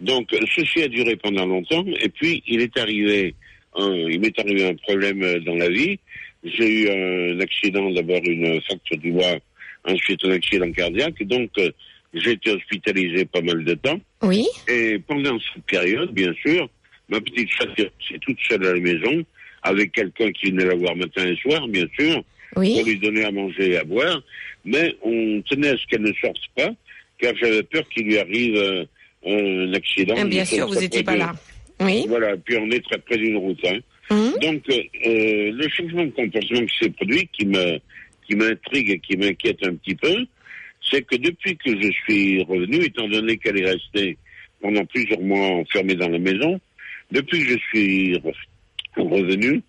[0.00, 1.84] Donc, ceci a duré pendant longtemps.
[2.00, 3.34] Et puis, il est arrivé,
[3.78, 5.98] il m'est arrivé un problème euh, dans la vie.
[6.44, 9.38] J'ai eu un accident, d'abord une fracture du doigt,
[9.84, 11.22] ensuite un accident cardiaque.
[11.24, 11.70] Donc, euh,
[12.14, 14.00] j'ai été hospitalisé pas mal de temps.
[14.22, 16.68] Oui, Et pendant cette période, bien sûr,
[17.08, 19.24] ma petite chatte est restée toute seule à la maison
[19.62, 22.16] avec quelqu'un qui venait la voir matin et soir, bien sûr,
[22.52, 22.82] pour Oui.
[22.84, 24.20] lui donner à manger et à boire,
[24.64, 26.70] mais on tenait à ce qu'elle ne sorte pas,
[27.18, 28.84] car j'avais peur qu'il lui arrive euh,
[29.24, 30.14] un accident.
[30.18, 31.32] Ah, bien sûr, vous n'étiez pas de- là.
[31.84, 32.04] Oui.
[32.08, 33.60] Voilà, puis on est très près d'une route.
[33.66, 33.78] Hein.
[34.10, 34.32] Hum.
[34.42, 37.78] Donc, euh, euh, le changement de comportement qui s'est produit, qui me,
[38.26, 40.14] qui m'intrigue et qui m'inquiète un petit peu,
[40.90, 44.18] c'est que depuis que je suis revenu, étant donné qu'elle est restée
[44.60, 46.60] pendant plusieurs mois enfermée dans la maison,
[47.10, 48.34] depuis que je suis re-
[48.96, 49.60] revenu,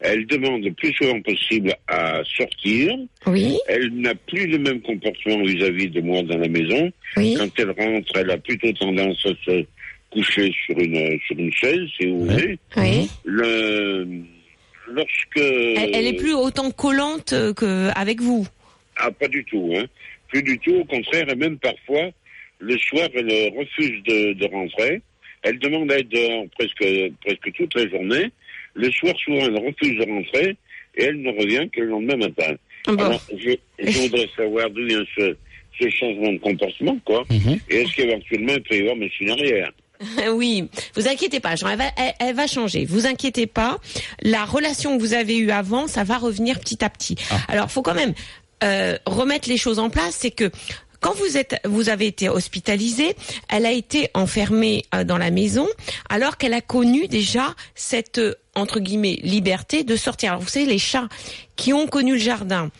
[0.00, 2.92] elle demande le plus souvent possible à sortir.
[3.26, 3.56] Oui.
[3.68, 6.90] Elle n'a plus le même comportement vis-à-vis de moi dans la maison.
[7.16, 7.34] Oui.
[7.38, 9.64] Quand elle rentre, elle a plutôt tendance à se
[10.12, 12.58] coucher sur une, sur une chaise, si vous voulez.
[12.76, 13.08] Oui.
[13.24, 14.06] Le,
[14.88, 15.36] lorsque...
[15.36, 18.46] Elle, elle est plus autant collante euh, qu'avec vous.
[18.96, 19.84] Ah, pas du tout, hein.
[20.28, 22.10] Plus du tout, au contraire, et même parfois,
[22.58, 25.00] le soir, elle euh, refuse de, de rentrer.
[25.42, 26.84] Elle demande à être dehors presque,
[27.24, 28.30] presque toute la journée.
[28.74, 30.56] Le soir, souvent, elle refuse de rentrer
[30.96, 32.54] et elle ne revient que le lendemain matin.
[32.86, 32.96] Bon.
[32.96, 35.36] Alors, je, je voudrais savoir d'où vient ce,
[35.80, 37.24] ce changement de comportement, quoi.
[37.30, 37.58] Mhm.
[37.70, 39.72] Et est-ce qu'éventuellement, il peut y avoir machine arrière?
[40.32, 42.84] Oui, vous inquiétez pas, Jean, elle va, elle, elle va changer.
[42.84, 43.78] Vous inquiétez pas,
[44.22, 47.16] la relation que vous avez eue avant, ça va revenir petit à petit.
[47.48, 48.14] Alors, faut quand même
[48.62, 50.16] euh, remettre les choses en place.
[50.18, 50.50] C'est que
[51.00, 53.16] quand vous êtes, vous avez été hospitalisé,
[53.48, 55.66] elle a été enfermée euh, dans la maison,
[56.08, 60.30] alors qu'elle a connu déjà cette euh, entre guillemets liberté de sortir.
[60.30, 61.08] Alors, vous savez, les chats
[61.56, 62.70] qui ont connu le jardin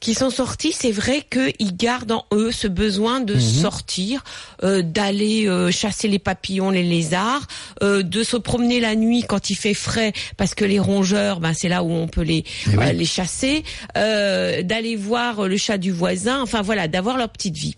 [0.00, 4.22] qui sont sortis, c'est vrai qu'ils gardent en eux ce besoin de sortir,
[4.62, 7.46] euh, d'aller euh, chasser les papillons, les lézards,
[7.82, 11.52] euh, de se promener la nuit quand il fait frais, parce que les rongeurs, ben
[11.52, 12.92] c'est là où on peut les Eh oui.
[12.94, 17.76] les chasser, d'aller voir le chat du voisin, enfin voilà, d'avoir leur petite vie.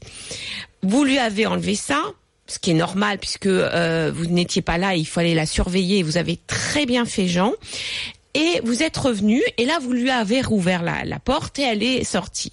[0.83, 2.03] Vous lui avez enlevé ça.
[2.47, 6.03] Ce qui est normal puisque euh, vous n'étiez pas là, il fallait la surveiller.
[6.03, 7.53] Vous avez très bien fait, Jean.
[8.35, 11.83] Et vous êtes revenu et là vous lui avez rouvert la, la porte et elle
[11.83, 12.53] est sortie.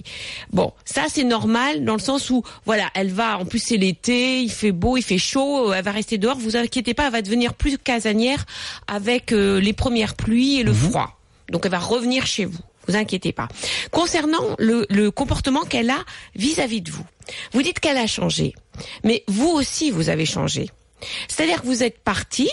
[0.51, 4.41] Bon, ça c'est normal dans le sens où voilà, elle va en plus c'est l'été,
[4.41, 6.37] il fait beau, il fait chaud, elle va rester dehors.
[6.37, 8.45] Vous inquiétez pas, elle va devenir plus casanière
[8.87, 11.19] avec euh, les premières pluies et le froid.
[11.51, 12.59] Donc elle va revenir chez vous.
[12.87, 13.49] Vous inquiétez pas.
[13.91, 15.99] Concernant le, le comportement qu'elle a
[16.35, 17.05] vis-à-vis de vous,
[17.51, 18.55] vous dites qu'elle a changé,
[19.03, 20.69] mais vous aussi vous avez changé.
[21.27, 22.49] C'est-à-dire que vous êtes parti,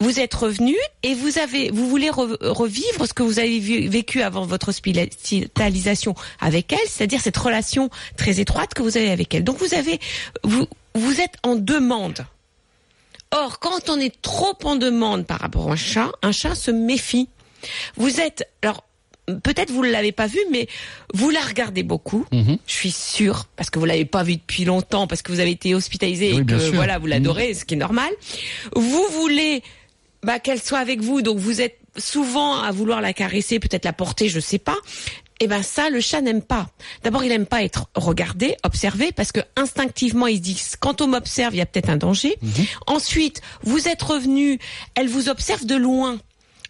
[0.00, 3.58] vous êtes revenu et vous avez, vous voulez re- revivre ce que vous avez
[3.88, 9.34] vécu avant votre hospitalisation avec elle, c'est-à-dire cette relation très étroite que vous avez avec
[9.34, 9.44] elle.
[9.44, 9.98] Donc vous avez,
[10.44, 12.24] vous, vous êtes en demande.
[13.30, 16.70] Or, quand on est trop en demande par rapport à un chat, un chat se
[16.70, 17.28] méfie.
[17.96, 18.84] Vous êtes, alors,
[19.42, 20.66] peut-être vous ne l'avez pas vu, mais
[21.12, 22.24] vous la regardez beaucoup.
[22.32, 22.56] Mhm.
[22.66, 25.50] Je suis sûre, parce que vous l'avez pas vu depuis longtemps, parce que vous avez
[25.50, 28.10] été hospitalisé Oui, et que voilà, vous l'adorez, ce qui est normal.
[28.74, 29.62] Vous voulez
[30.22, 33.92] bah, qu'elle soit avec vous, donc vous êtes souvent à vouloir la caresser, peut-être la
[33.92, 34.76] porter, je sais pas.
[35.40, 36.68] Et ben ça, le chat n'aime pas.
[37.04, 41.06] D'abord, il n'aime pas être regardé, observé, parce que instinctivement, il se dit quand on
[41.06, 42.36] m'observe, il y a peut-être un danger.
[42.86, 44.58] Ensuite, vous êtes revenu,
[44.96, 46.18] elle vous observe de loin.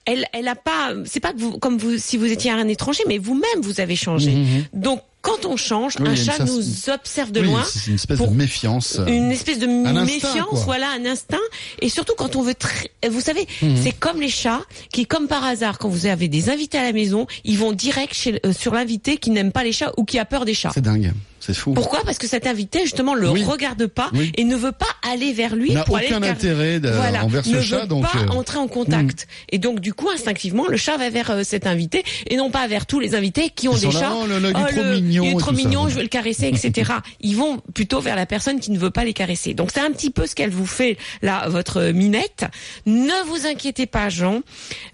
[0.04, 3.02] Elle, elle a pas, c'est pas que vous, comme vous, si vous étiez un étranger,
[3.06, 4.34] mais vous-même vous avez changé.
[4.72, 8.18] Donc, quand on change, Oui, un chat nous observe de Oui, loin C'est une espèce
[8.18, 8.98] de méfiance.
[8.98, 9.06] euh.
[9.06, 11.36] une espèce de un méfiance, voilà, un instinct.
[11.80, 13.76] Et surtout quand on veut, très- vous savez, Mhm.
[13.82, 16.92] c'est comme les chats qui, comme par hasard, quand vous avez des invités à la
[16.92, 20.18] maison, ils vont direct chez, euh, sur l'invité qui n'aime pas les chats ou qui
[20.18, 20.70] a peur des chats.
[20.72, 21.12] C'est dingue.
[21.48, 21.72] C'est fou.
[21.72, 22.02] Pourquoi?
[22.04, 23.42] Parce que cet invité justement le Oui.
[23.42, 24.32] regarde pas Oui.
[24.36, 26.90] et ne veut pas aller vers lui N'a pour aller aucun le car- intérêt de-
[26.90, 29.26] voilà, envers ce ne chat, veut donc, pas euh, entrer en contact.
[29.48, 32.66] Et donc du coup instinctivement le chat va vers euh, cet invité et non pas
[32.66, 34.12] vers tous les invités qui ont Ils des là, chats.
[34.14, 35.56] oh là là, il est Oh, trop le- mignon il est trop ça.
[35.56, 36.92] mignon, je vais le caresser, etc.
[37.20, 39.54] Ils vont plutôt vers la personne qui ne veut pas les caresser.
[39.54, 42.44] Donc c'est un petit peu ce qu'elle vous fait là, votre minette.
[42.84, 44.40] Ne vous inquiétez pas, Jean.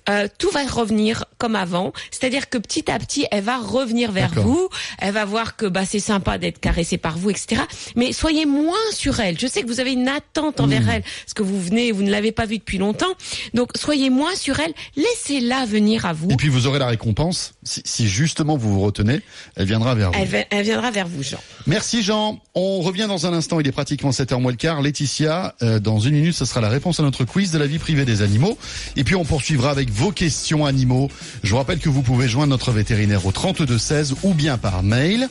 [0.08, 1.92] Euh, tout va revenir comme avant.
[2.12, 4.44] C'est-à-dire que petit à petit, elle va revenir vers D'accord.
[4.44, 4.68] vous.
[5.00, 7.62] Elle va voir que bah c'est sympa d'être caressée par vous, etc.
[7.96, 9.38] Mais soyez moins sur elle.
[9.38, 10.64] Je sais que vous avez une attente Hmm.
[10.64, 13.12] envers elle, parce que vous venez, vous ne l'avez pas vue depuis longtemps.
[13.54, 14.72] Donc soyez moins sur elle.
[14.96, 16.30] Laissez-la venir à vous.
[16.30, 17.54] Et puis vous aurez la récompense.
[17.62, 19.20] Si, si justement vous vous retenez,
[19.56, 20.18] elle viendra vers vous.
[20.50, 21.38] Elle, viendra vers vous, Jean.
[21.66, 22.40] Merci Jean.
[22.54, 23.60] On revient dans un instant.
[23.60, 24.82] Il est pratiquement 7h moins le quart.
[24.82, 27.78] Laetitia, euh, dans une minute, ce sera la réponse à notre quiz de la vie
[27.78, 28.58] privée des animaux.
[28.96, 31.10] Et puis on poursuivra avec vos questions animaux.
[31.42, 34.82] Je vous rappelle que vous pouvez joindre notre vétérinaire au 32 16 ou bien par
[34.82, 35.28] mail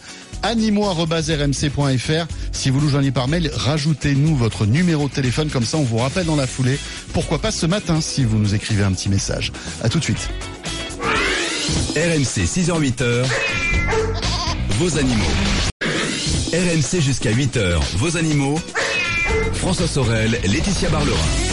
[1.12, 2.28] animaux@rmc.fr.
[2.52, 5.98] Si vous nous joignez par mail, rajoutez-nous votre numéro de téléphone comme ça on vous
[5.98, 6.80] rappelle dans la foulée.
[7.14, 9.52] Pourquoi pas ce matin si vous nous écrivez un petit message.
[9.84, 10.30] À tout de suite.
[11.96, 13.26] RMC 6h-8h,
[14.80, 15.24] vos animaux.
[16.54, 18.60] RMC jusqu'à 8h, vos animaux.
[19.54, 21.53] François Sorel, Laetitia Barlerin.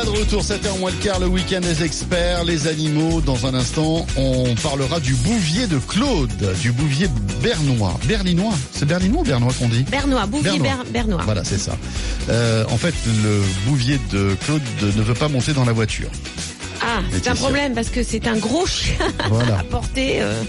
[0.00, 3.20] Voilà de retour, 7h moins le quart, le week-end des experts, les animaux.
[3.20, 6.30] Dans un instant, on parlera du bouvier de Claude,
[6.60, 7.08] du bouvier
[7.42, 7.98] bernois.
[8.06, 10.84] Berlinois, c'est berlinois ou bernois qu'on dit Bernois, Bouvier Bernois.
[10.84, 11.22] Ber- Bernois.
[11.24, 11.76] Voilà, c'est ça.
[12.28, 16.10] Euh, en fait, le bouvier de Claude ne veut pas monter dans la voiture.
[16.98, 18.94] Ah, c'est un problème parce que c'est un gros chien
[19.28, 19.58] Voilà.
[19.58, 20.20] à porter.
[20.20, 20.42] euh,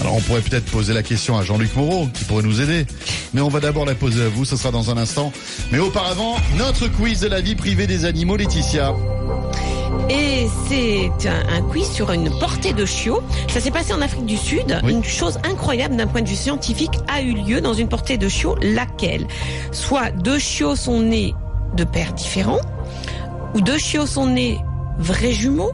[0.00, 2.86] Alors on pourrait peut-être poser la question à Jean-Luc Moreau qui pourrait nous aider.
[3.34, 5.32] Mais on va d'abord la poser à vous, ce sera dans un instant.
[5.70, 8.94] Mais auparavant, notre quiz de la vie privée des animaux, Laetitia.
[10.08, 13.22] Et c'est un, un quiz sur une portée de chiots.
[13.48, 14.78] Ça s'est passé en Afrique du Sud.
[14.84, 14.92] Oui.
[14.92, 18.28] Une chose incroyable d'un point de vue scientifique a eu lieu dans une portée de
[18.28, 18.56] chiots.
[18.62, 19.26] Laquelle?
[19.72, 21.34] Soit deux chiots sont nés
[21.76, 22.60] de pères différents,
[23.54, 24.58] ou deux chiots sont nés
[24.98, 25.72] vrais jumeaux,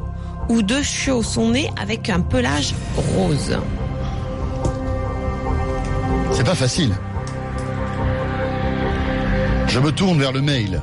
[0.48, 2.74] ou deux chiots sont nés avec un pelage
[3.16, 3.58] rose.
[6.32, 6.92] C'est pas facile.
[9.68, 10.82] Je me tourne vers le mail.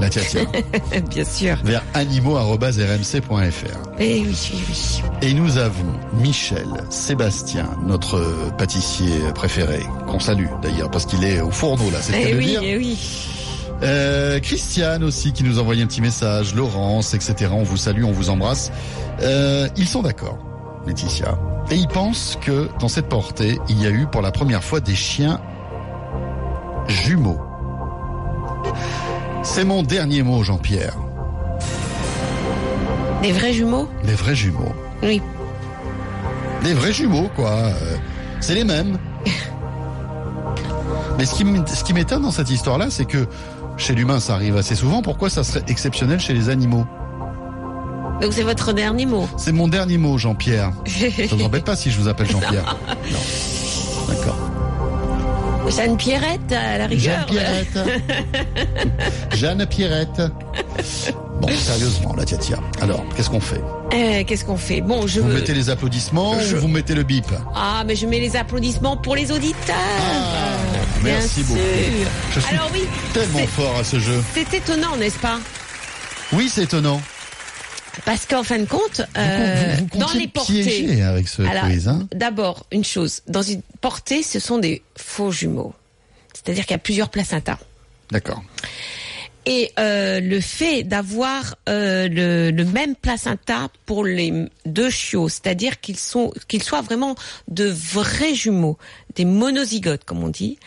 [0.00, 0.46] La tiens, tiens,
[1.10, 1.56] Bien sûr.
[1.64, 3.78] vers animaux.rmc.fr.
[3.98, 5.02] Eh oui, oui, oui.
[5.20, 11.50] Et nous avons Michel, Sébastien, notre pâtissier préféré, qu'on salue d'ailleurs, parce qu'il est au
[11.50, 12.60] fourneau là, c'est cas Eh oui, dire.
[12.64, 12.98] eh oui.
[13.82, 17.50] Euh, Christiane aussi qui nous a envoyé un petit message, Laurence, etc.
[17.52, 18.70] On vous salue, on vous embrasse.
[19.22, 20.38] Euh, ils sont d'accord,
[20.86, 21.36] Laetitia.
[21.70, 24.80] Et ils pensent que dans cette portée, il y a eu pour la première fois
[24.80, 25.40] des chiens
[26.86, 27.40] jumeaux.
[29.42, 30.96] C'est mon dernier mot, Jean-Pierre.
[33.22, 33.88] Des vrais jumeaux?
[34.04, 34.72] Les vrais jumeaux.
[35.02, 35.20] Oui.
[36.62, 37.70] Des vrais jumeaux, quoi.
[38.40, 38.98] C'est les mêmes.
[41.18, 41.34] Mais ce
[41.84, 43.26] qui m'étonne dans cette histoire-là, c'est que
[43.76, 45.02] chez l'humain, ça arrive assez souvent.
[45.02, 46.84] Pourquoi ça serait exceptionnel chez les animaux
[48.20, 49.28] Donc c'est votre dernier mot.
[49.36, 50.70] C'est mon dernier mot, Jean-Pierre.
[50.86, 52.76] Ça vous embête pas si je vous appelle Jean-Pierre
[53.10, 53.18] Non.
[54.08, 54.36] D'accord.
[55.68, 57.26] Jeanne Pierrette, à la rigueur.
[57.26, 57.78] Jeanne Pierrette.
[59.34, 60.22] Jeanne Pierrette.
[61.40, 63.60] Bon, sérieusement, la tia Alors, qu'est-ce qu'on fait
[63.94, 64.80] Euh, Qu'est-ce qu'on fait?
[64.80, 65.34] Bon, je Vous veux.
[65.34, 67.26] mettez les applaudissements Je- ou vous mettez le bip?
[67.54, 69.74] Ah, mais je mets les applaudissements pour les auditeurs.
[69.76, 70.51] Ah,
[71.02, 71.60] merci beaucoup.
[72.32, 74.22] Je suis Alors oui, tellement fort à ce jeu.
[74.34, 75.38] c'est étonnant, n'est-ce pas?
[76.32, 77.00] Oui, c'est étonnant.
[78.06, 81.02] Parce qu'en fin de compte, euh, vous, vous dans comptiez les portées.
[81.02, 81.42] avec ce.
[81.88, 83.20] Hein D'abord, une chose.
[83.28, 85.74] Dans une portée, ce sont des faux jumeaux.
[86.32, 87.58] C'est-à-dire qu'il y a plusieurs placentas.
[88.10, 88.42] D'accord.
[89.44, 94.32] Et euh, le fait d'avoir euh, le, le même placenta pour les
[94.66, 97.16] deux chiots, c'est-à-dire qu'ils sont qu'ils soient vraiment
[97.48, 98.78] de vrais jumeaux,
[99.16, 100.58] des monozygotes comme on dit,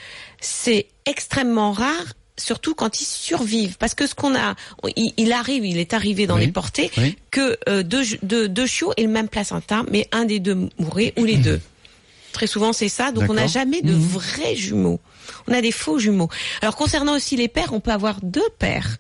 [0.45, 2.13] c'est extrêmement rare.
[2.38, 4.55] Surtout quand ils survivent, parce que ce qu'on a,
[4.97, 6.45] il, il arrive, il est arrivé dans Oui.
[6.47, 7.17] les portées Oui.
[7.31, 10.67] que euh, deux, ju- deux, deux chiots aient le même placenta, mais un des deux
[10.77, 11.62] mourrait ou les deux.
[12.34, 13.13] Très souvent, c'est ça.
[13.13, 14.99] Donc, on n'a jamais de vrais jumeaux.
[15.47, 16.27] On a des faux jumeaux.
[16.62, 18.97] Alors, concernant aussi les pères, on peut avoir deux pères.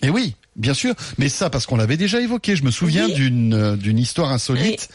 [0.00, 0.94] Et oui, bien sûr.
[1.18, 2.56] Mais ça, parce qu'on l'avait déjà évoqué.
[2.56, 3.12] Je me souviens Oui.
[3.12, 4.88] d'une euh, d'une histoire insolite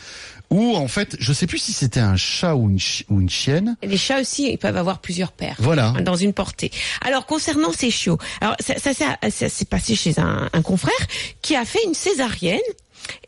[0.49, 2.79] où, en fait, je sais plus si c'était un chat ou une,
[3.09, 3.75] ou une chienne.
[3.83, 5.57] Les chats aussi, ils peuvent avoir plusieurs pères.
[5.59, 5.91] Voilà.
[6.03, 6.71] Dans une portée.
[7.01, 10.93] Alors, concernant ces chiots, alors ça, ça, ça, ça s'est passé chez un, un confrère
[11.41, 12.59] qui a fait une césarienne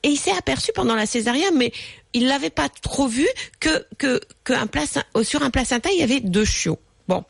[0.03, 1.71] et il s'est aperçu pendant la césarienne, mais
[2.13, 3.27] il l'avait pas trop vu
[3.59, 6.79] que que, que un placin- euh, sur un placenta il y avait deux chiots.
[7.07, 7.23] Bon,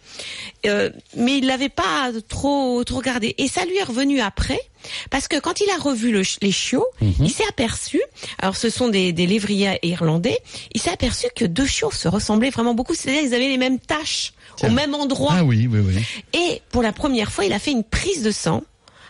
[0.66, 4.60] Euh, mais il l'avait pas trop trop regardé et ça lui est revenu après
[5.10, 8.02] parce que quand il a revu le les chiots, il s'est aperçu.
[8.40, 10.38] Alors ce sont des, des lévriers irlandais.
[10.74, 12.94] Il s'est aperçu que deux chiots se ressemblaient vraiment beaucoup.
[12.94, 14.70] C'est-à-dire qu'ils avaient les mêmes taches Tiens.
[14.70, 15.34] au même endroit.
[15.34, 16.04] Ah oui, oui, oui.
[16.34, 18.64] Et pour la première fois, il a fait une prise de sang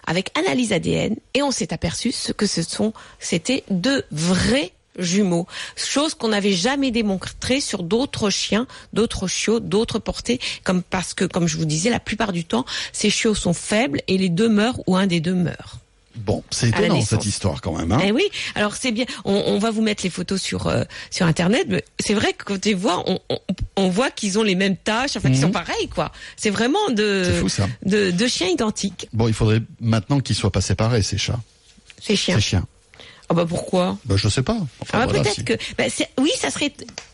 [0.05, 4.71] avec analyse ADN et on s'est aperçu que ce sont, c'était deux vrais
[5.01, 11.13] jumeaux, chose qu'on n'avait jamais démontré sur d'autres chiens, d'autres chiots, d'autres portées, comme parce
[11.13, 14.29] que, comme je vous disais, la plupart du temps, ces chiots sont faibles et les
[14.29, 15.77] deux meurent ou un des deux meurt.
[16.15, 17.93] Bon, c'est étonnant cette histoire quand même.
[17.93, 18.23] Hein Eh oui,
[18.55, 19.05] alors c'est bien.
[19.23, 21.65] On, on va vous mettre les photos sur euh, sur internet.
[21.69, 23.39] Mais c'est vrai que quand tu les vois, on, on,
[23.77, 26.11] on voit qu'ils ont les mêmes tâches, enfin qu'ils sont pareils quoi.
[26.35, 27.23] C'est vraiment de Mhm.
[27.25, 27.69] C'est fou, ça.
[27.85, 29.07] de deux chiens identiques.
[29.13, 31.39] Bon, il faudrait maintenant qu'ils soient pas séparés ces chats,
[32.01, 32.35] Ces chiens.
[32.35, 32.65] ces chiens.
[33.29, 34.57] Ah bah pourquoi Ben, je sais pas.
[34.81, 35.83] Enfin, Ah bah voilà, peut-être si- que bah,
[36.19, 36.73] oui, ça serait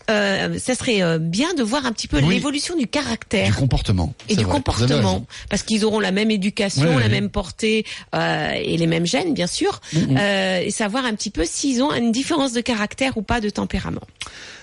[0.10, 2.36] euh, ça serait euh, bien de voir un petit peu Oui.
[2.36, 3.56] l'évolution du du caractère.
[3.56, 4.14] comportement.
[4.30, 8.78] et du vrai, comportement, parce qu'ils auront la même éducation, la même portée euh, et
[8.78, 12.54] les mêmes gènes, bien sûr, euh, et savoir un petit peu s'ils ont une différence
[12.54, 14.02] de caractère ou pas de tempérament.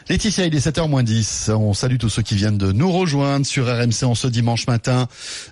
[0.09, 1.51] Laetitia, il est 7h moins 10.
[1.55, 5.09] On salue tous ceux qui viennent de nous rejoindre sur RMC en ce dimanche matin.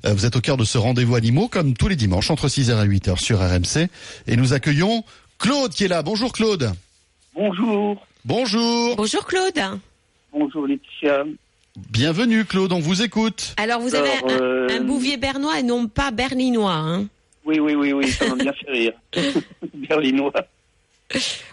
[0.07, 2.85] Euh, Vous êtes au cœur de ce rendez-vous animaux, comme tous les dimanches, entre 6h
[2.85, 3.89] et 8h sur RMC.
[4.29, 5.05] Et nous accueillons
[5.41, 6.03] Claude qui est là.
[6.03, 6.71] Bonjour Claude.
[7.35, 8.07] Bonjour.
[8.25, 8.97] Bonjour.
[8.97, 9.81] Bonjour Claude.
[10.33, 11.25] Bonjour Laetitia.
[11.77, 13.55] Bienvenue Claude, on vous écoute.
[13.57, 16.75] Alors vous avez Alors, un, euh, un bouvier bernois et non pas berlinois.
[16.75, 17.07] Hein
[17.47, 18.93] Oui, Oui, oui, oui, oui, ça m'a bien fait rire.
[19.89, 20.33] Berlinois.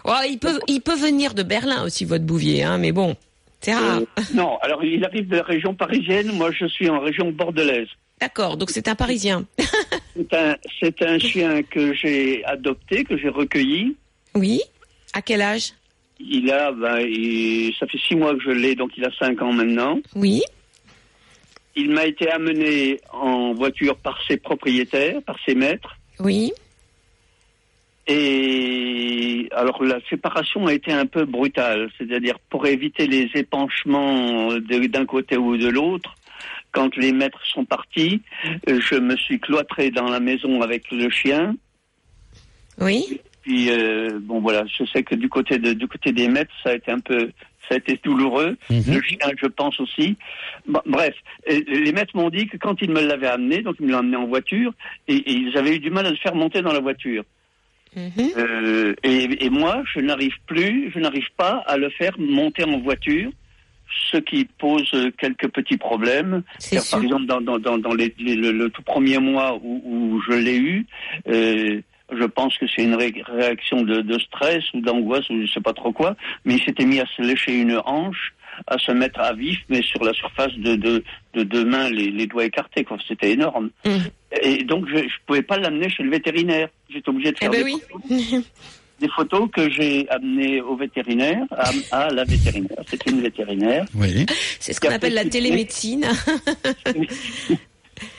[0.04, 3.16] Oh, il peut, il peut venir de Berlin aussi, votre Bouvier, hein, mais bon,
[3.60, 4.00] c'est rare.
[4.00, 7.88] Euh, non, alors il arrive de la région parisienne, moi je suis en région bordelaise.
[8.20, 9.44] D'accord, donc c'est un Parisien.
[10.80, 13.94] C'est un, chien que j'ai adopté, que j'ai recueilli.
[14.34, 14.60] Oui.
[15.12, 15.74] À quel âge?
[16.18, 19.40] Il a, ben, il- ça fait six mois que je l'ai, donc il a cinq
[19.42, 20.00] ans maintenant.
[20.16, 20.42] Oui.
[21.76, 25.96] Il m'a été amené en voiture par ses propriétaires, par ses maîtres.
[26.18, 26.52] Oui.
[28.08, 35.06] Et alors la séparation a été un peu brutale, c'est-à-dire pour éviter les épanchements d'un
[35.06, 36.14] côté ou de l'autre.
[36.78, 38.22] Quand les maîtres sont partis,
[38.68, 41.56] euh, je me suis cloîtré dans la maison avec le chien.
[42.80, 43.20] Oui.
[43.42, 46.70] Puis euh, bon voilà, je sais que du côté de, du côté des maîtres, ça
[46.70, 47.32] a été un peu,
[47.66, 48.56] ça a été douloureux.
[48.70, 50.16] Le chien, je pense aussi.
[50.68, 51.14] Bon, bref,
[51.50, 53.98] euh, les maîtres m'ont dit que quand ils me l'avaient amené, donc ils me l'ont
[53.98, 54.72] amené en voiture,
[55.08, 57.24] et, et ils avaient eu du mal à le faire monter dans la voiture.
[57.96, 58.30] Mhm.
[58.36, 62.78] Euh, et, et moi, je n'arrive plus, je n'arrive pas à le faire monter en
[62.78, 63.30] voiture,
[64.10, 66.42] ce qui pose quelques petits problèmes.
[66.70, 66.82] Car.
[66.90, 70.22] Par exemple, dans, dans, dans, dans les- les- le, le tout premier mois où, où
[70.28, 70.86] je l'ai eu,
[71.28, 71.80] euh,
[72.10, 75.60] je pense que c'est une ré- réaction de, de stress ou d'angoisse ou je sais
[75.60, 78.32] pas trop quoi, mais il s'était mis à se lécher une hanche,
[78.66, 82.10] à se mettre à vif, mais sur la surface de, de, de deux mains, les,
[82.10, 82.96] les doigts écartés, quoi.
[83.06, 83.70] C'était énorme.
[83.84, 84.00] Mhm.
[84.42, 86.68] Et donc, je, je pouvais pas l'amener chez le vétérinaire.
[86.90, 87.72] J'étais obligé de Eh faire ben des,
[88.10, 88.44] oui.
[89.00, 92.78] des photos que j'ai amenées au vétérinaire, à, à la vétérinaire.
[92.88, 93.84] C'était une vétérinaire.
[93.94, 94.26] Oui.
[94.60, 96.04] C'est ce qu'on appelle la télémédecine.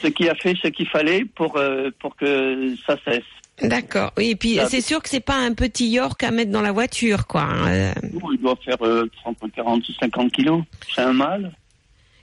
[0.02, 3.24] ce qui a fait ce qu'il fallait pour, euh, pour que ça cesse.
[3.62, 4.14] D'accord.
[4.18, 6.62] Oui, et puis Ça- c'est sûr que c'est pas un petit York à mettre dans
[6.62, 7.42] la voiture, quoi.
[7.42, 7.68] hein.
[7.70, 7.94] Euh,
[8.34, 10.64] Il doit faire euh, 30, 40, 50 kilos.
[10.96, 11.52] C'est un mâle.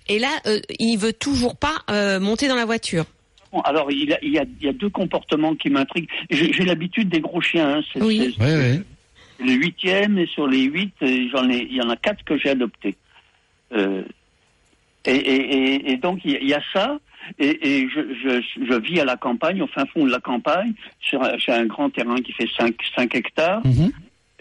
[0.08, 3.04] Et là, euh, il veut toujours pas euh, monter dans la voiture.
[3.64, 6.08] Alors, il, a, il, y a, il y a deux comportements qui m'intriguent.
[6.30, 7.76] J'ai j'ai l'habitude des gros chiens.
[7.76, 7.80] hein.
[7.92, 8.34] C'est Oui.
[8.38, 8.80] c'est- Oui,
[9.40, 9.46] oui.
[9.46, 12.36] le huitième et sur les huit, euh, j'en ai, il y en a quatre que
[12.38, 12.96] j'ai adoptés.
[13.72, 14.02] Euh,
[15.06, 16.98] et, et, et, et donc il y, a- il y a ça.
[17.40, 20.72] Et, et je, je, je vis à la campagne, au fin fond de la campagne,
[21.00, 23.66] sur un, sur un grand terrain qui fait 5, 5 hectares.
[23.66, 23.90] Mhm.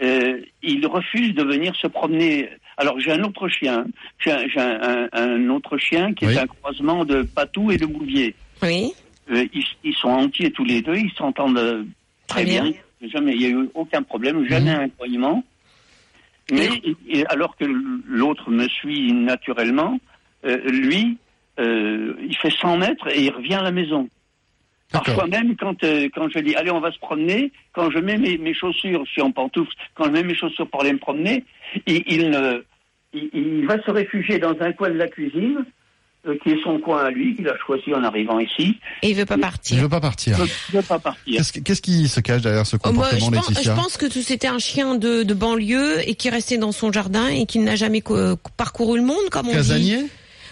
[0.02, 2.48] Euh, il refuse de venir se promener.
[2.76, 3.86] Alors j'ai un autre chien,
[4.22, 6.34] j'ai un, j'ai un, un- un autre chien qui Oui.
[6.34, 8.34] est un croisement de patou et de bouvier.
[8.62, 8.92] Oui.
[9.30, 11.84] Euh, ils, ils sont entiers tous les deux, ils s'entendent euh,
[12.28, 12.62] très Très bien.
[12.70, 13.08] bien.
[13.10, 14.80] Jamais, il n'y a eu aucun problème, jamais Mhm.
[14.80, 15.44] un grognement.
[16.50, 16.68] Mais
[17.08, 19.98] et alors que l'autre me suit naturellement,
[20.44, 21.18] euh, lui,
[21.58, 24.08] euh, il fait 100 mètres et il revient à la maison.
[24.92, 28.16] Parfois même quand euh, quand je dis allez on va se promener, quand je mets
[28.16, 30.98] mes, mes chaussures, je suis en pantoufles, quand je mets mes chaussures pour aller me
[30.98, 31.44] promener,
[31.86, 32.62] il, il, ne-
[33.12, 35.66] il, il va se réfugier dans un coin de la cuisine,
[36.42, 38.78] qui est son coin à lui, qu'il a choisi en arrivant ici.
[39.02, 39.80] Et il veut pas Il partir.
[39.82, 40.36] veut pas partir.
[40.38, 41.42] Il ne veut pas partir.
[41.64, 44.06] Qu'est-ce, qui se cache derrière ce Oh, moi, je, comportement, pense, je Laetitia pense que
[44.06, 47.58] tout- c'était un chien de, de banlieue et qui restait dans son jardin et qui
[47.60, 50.06] n'a jamais co- parcouru le monde, comme on dit.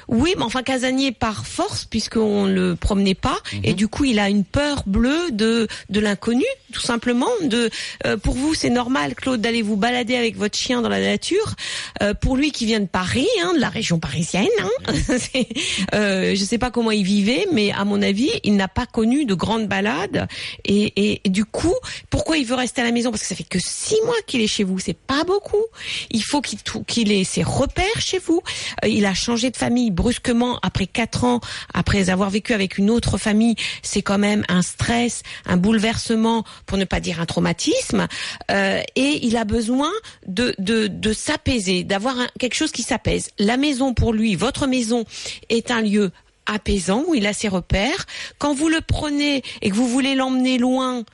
[0.09, 4.29] Oui, mais enfin casanier par force puisqu'on le promenait pas et du coup il a
[4.29, 7.29] une peur bleue de de l'inconnu, tout simplement.
[7.43, 7.71] De
[8.07, 11.55] euh, pour vous c'est normal Claude d'aller vous balader avec votre chien dans la nature.
[12.03, 15.49] Euh, pour lui qui vient de Paris, hein, de la région parisienne, hein, c'est,
[15.95, 19.25] euh, je sais pas comment il vivait, mais à mon avis il n'a pas connu
[19.25, 20.29] de grandes balades
[20.65, 21.75] et, et, et du coup
[22.11, 23.11] pourquoi il veut rester à la maison?
[23.11, 25.65] Parce que ça fait que six mois qu'il est chez vous, c'est pas beaucoup.
[26.11, 28.43] Il faut qu'il qu'il ait ses repères chez vous.
[28.85, 31.41] Euh, il a changé de famille brusquement après quatre ans,
[31.73, 33.57] après avoir vécu avec une autre famille.
[33.83, 38.07] C'est quand même un stress, un bouleversement, pour ne pas dire un traumatisme.
[38.51, 39.91] Euh, et il a besoin
[40.27, 43.31] de de, de s'apaiser, d'avoir quelque chose qui s'apaise.
[43.39, 45.05] La maison pour lui, votre maison,
[45.49, 46.11] est un lieu
[46.47, 48.07] apaisant où il a ses repères.
[48.39, 51.05] Quand vous le prenez et que vous voulez l'emmener loin,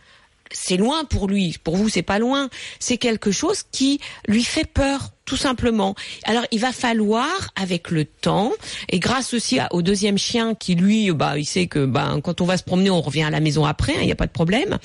[0.53, 1.57] c'est loin pour lui.
[1.63, 2.49] Pour vous, c'est pas loin.
[2.79, 5.95] C'est quelque chose qui lui fait peur, tout simplement.
[6.25, 8.51] Alors, il va falloir, avec le temps,
[8.89, 12.47] et grâce aussi au deuxième chien qui lui, bah, il sait que, bah, quand on
[12.47, 13.95] va se promener, on revient à la maison après.
[14.01, 14.79] Il n'y a pas de problème.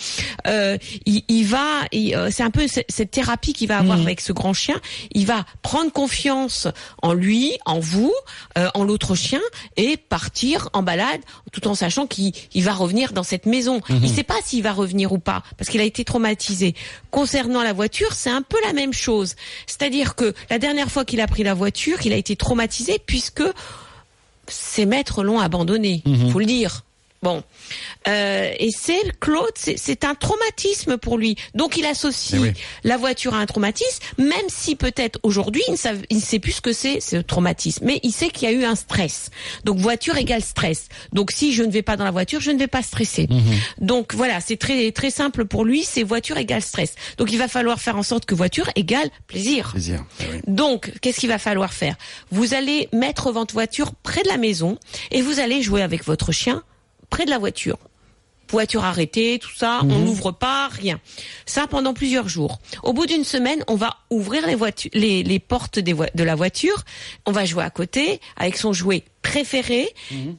[0.46, 0.78] Euh,
[1.08, 4.22] il, il va, il, euh, c'est un peu ce- cette thérapie qu'il va avoir avec
[4.22, 4.80] ce grand chien.
[5.16, 6.68] Il va prendre confiance
[7.02, 8.14] en lui, en vous,
[8.60, 9.42] euh, en l'autre chien,
[9.78, 11.22] et partir en balade,
[11.54, 13.82] tout en sachant qu'il il va revenir dans cette maison.
[14.04, 16.76] Il sait pas s'il va revenir ou pas, parce qu'il a été traumatisé.
[17.10, 19.34] Concernant la voiture, c'est un peu la même chose.
[19.66, 23.44] C'est-à-dire que la dernière fois qu'il a pris la voiture, il a été traumatisé puisque
[24.48, 26.04] ses maîtres l'ont abandonné.
[26.32, 26.84] Faut le dire.
[27.24, 27.44] Bon,
[28.08, 31.36] euh, et c'est Claude, c'est- un traumatisme pour lui.
[31.56, 32.54] Donc il associe Eh oui.
[32.84, 35.72] la voiture à un traumatisme, même si peut-être aujourd'hui il
[36.16, 38.64] ne sait plus ce que c'est ce traumatisme, mais il sait qu'il y a eu
[38.64, 39.32] un stress.
[39.64, 40.88] Donc voiture égale stress.
[41.14, 43.28] Donc si je ne vais pas dans la voiture, je ne vais pas stresser.
[43.80, 46.94] Donc voilà, c'est très très simple pour lui, c'est voiture égale stress.
[47.18, 49.72] Donc il va falloir faire en sorte que voiture égale plaisir.
[49.72, 50.06] Plaisir.
[50.20, 50.42] Eh oui.
[50.48, 51.96] Donc, qu'est-ce qu'il va falloir faire?
[52.32, 54.78] Vous allez mettre votre voiture près de la maison
[55.12, 56.62] et vous allez jouer avec votre chien
[57.10, 57.78] près de la voiture.
[58.52, 61.00] Voiture arrêtée, tout ça, on n'ouvre pas, rien.
[61.48, 62.60] Ça pendant plusieurs jours.
[62.84, 66.36] Au bout d'une semaine, on va ouvrir les, voitures, les, les portes des de la
[66.36, 66.84] voiture.
[67.26, 69.90] On va jouer à côté avec son jouet préféré.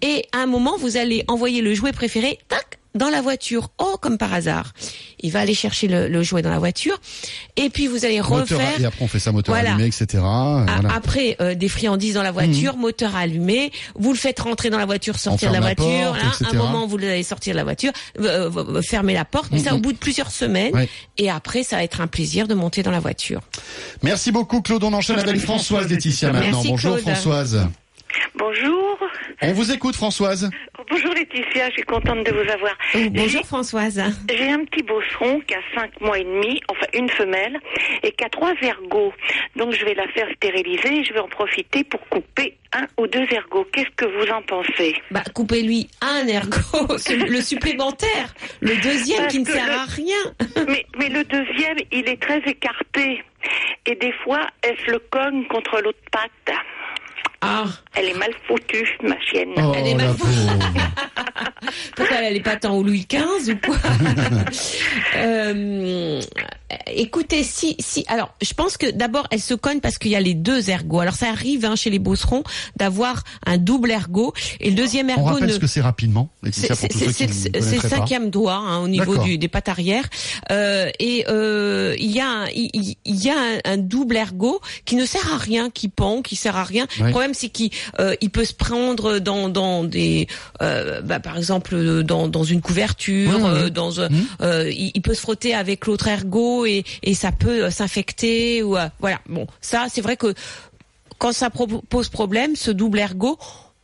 [0.03, 3.71] Et à un moment, vous allez envoyer le jouet préféré, tac, dans la voiture.
[3.79, 4.73] Oh, comme par hasard.
[5.21, 6.99] Il va aller chercher le, le jouet dans la voiture.
[7.57, 8.81] Et puis vous allez Moteur- refaire.
[8.81, 9.71] et après on fait ça moteur Voilà.
[9.75, 10.07] allumé, etc.
[10.15, 10.67] Voilà.
[10.95, 12.81] Après euh, des friandises dans la voiture, Mhm.
[12.81, 15.85] moteur allumé, vous le faites rentrer dans la voiture, sortir de la voiture.
[16.13, 16.51] porte, etc.
[16.53, 19.75] un moment, vous allez sortir de la voiture, euh, euh, fermer la porte, mais ça
[19.75, 20.73] au bout de plusieurs semaines.
[20.73, 20.81] Mhm.
[20.81, 20.89] Ouais.
[21.19, 23.41] Et après, ça va être un plaisir de monter dans la voiture.
[24.03, 24.85] Merci beaucoup Claude.
[24.85, 26.51] On enchaîne avec Françoise Laetitia maintenant.
[26.53, 27.03] Merci, Bonjour Claude.
[27.15, 27.67] Françoise.
[28.39, 28.99] Bonjour.
[29.43, 30.51] On vous écoute Françoise.
[30.89, 32.73] Bonjour Laetitia, je suis contente de vous avoir.
[32.95, 34.03] Oh, bonjour Françoise.
[34.33, 37.59] J'ai un petit bosseron qui a 5 mois et demi, enfin une femelle,
[38.03, 39.13] et qui a trois ergots.
[39.57, 43.07] Donc je vais la faire stériliser et je vais en profiter pour couper un ou
[43.09, 43.67] deux ergots.
[43.73, 44.95] Qu'est-ce que vous en pensez?
[45.11, 46.87] Bah, coupez-lui un ergot,
[47.29, 50.35] le supplémentaire, le deuxième Parce qui ne sert le- à rien.
[50.69, 53.23] mais, mais le deuxième, il est très écarté.
[53.87, 56.57] Et des fois, elle se le cogne contre l'autre patte.
[57.49, 59.51] Ah, Elle est mal foutue, ma chienne.
[59.57, 60.31] Oh Elle est mal- pauvre.
[61.97, 63.77] pourquoi elle est pas tant au Louis XV ou quoi?
[65.17, 66.21] Euh,
[66.93, 70.21] Écoutez, si, si, alors, je pense que d'abord, elle se cogne parce qu'il y a
[70.21, 71.01] les deux ergots.
[71.01, 72.43] Alors, ça arrive hein, chez les bosserons
[72.77, 75.53] d'avoir un double ergot et le deuxième On ergot rappelle ne.
[75.53, 76.29] ce que c'est rapidement.
[76.51, 80.05] C'est le cinquième doigt hein, au niveau du, des pattes arrière.
[80.51, 84.17] Euh, et euh, il y a, un, il, il- il y a un, un double
[84.17, 86.87] ergot qui ne sert à rien, qui pend, qui sert à rien.
[86.99, 87.05] Oui.
[87.05, 90.27] Le problème, c'est qu'il euh, il peut se prendre dans, dans des,
[90.63, 93.71] euh, bah, par exemple, euh, dans, dans une couverture, Oui, oui, euh, oui.
[93.71, 97.71] dans euh, il, il peut se frotter avec l'autre ergot et, et ça peut euh,
[97.71, 99.21] s'infecter ou euh, voilà.
[99.29, 100.35] Bon, ça, c'est vrai que
[101.19, 103.39] quand ça pose problème, ce double ergot,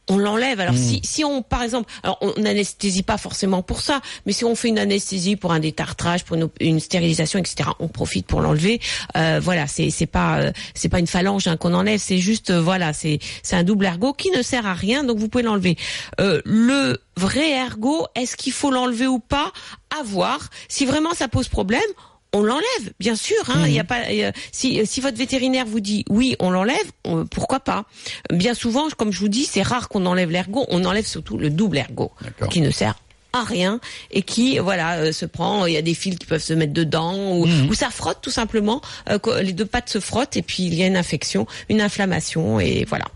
[0.09, 0.61] on l'enlève.
[0.61, 4.45] Alors si, si on, par exemple, alors on n'anesthésie pas forcément pour ça, mais si
[4.45, 8.81] on fait une anesthésie pour un détartrage, pour une, stérilisation, etc., on profite pour l'enlever.
[9.17, 12.51] Euh, voilà, c'est c'est pas euh, c'est pas une phalange hein, qu'on enlève, c'est juste
[12.51, 15.45] euh, voilà, c'est c'est un double ergot qui ne sert à rien, donc vous pouvez
[15.45, 15.77] l'enlever.
[16.19, 19.53] Le vrai ergot, est-ce qu'il faut l'enlever ou pas?
[19.99, 20.49] À voir.
[20.69, 21.81] Si vraiment ça pose problème
[22.33, 23.37] on l'enlève, bien sûr.
[23.49, 24.01] Hein, Il y a pas.
[24.11, 26.77] euh, si si votre vétérinaire vous dit oui, on l'enlève,
[27.31, 27.85] pourquoi pas?
[28.33, 30.65] Bien souvent, comme je vous dis, c'est rare qu'on enlève l'ergot.
[30.69, 32.11] On enlève surtout le double ergot,
[32.51, 32.95] qui ne sert
[33.35, 33.81] à rien
[34.11, 35.65] et qui voilà euh, se prend.
[35.67, 38.31] Il y a des fils qui peuvent se mettre dedans ou, ou ça frotte tout
[38.31, 38.83] simplement.
[39.09, 42.61] euh, les deux pattes se frottent et puis il y a une infection, une inflammation
[42.61, 43.07] et voilà.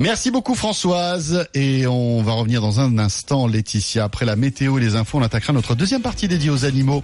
[0.00, 4.04] Merci beaucoup Françoise et on va revenir dans un instant Laetitia.
[4.04, 7.02] Après la météo et les infos, on attaquera notre deuxième partie dédiée aux animaux.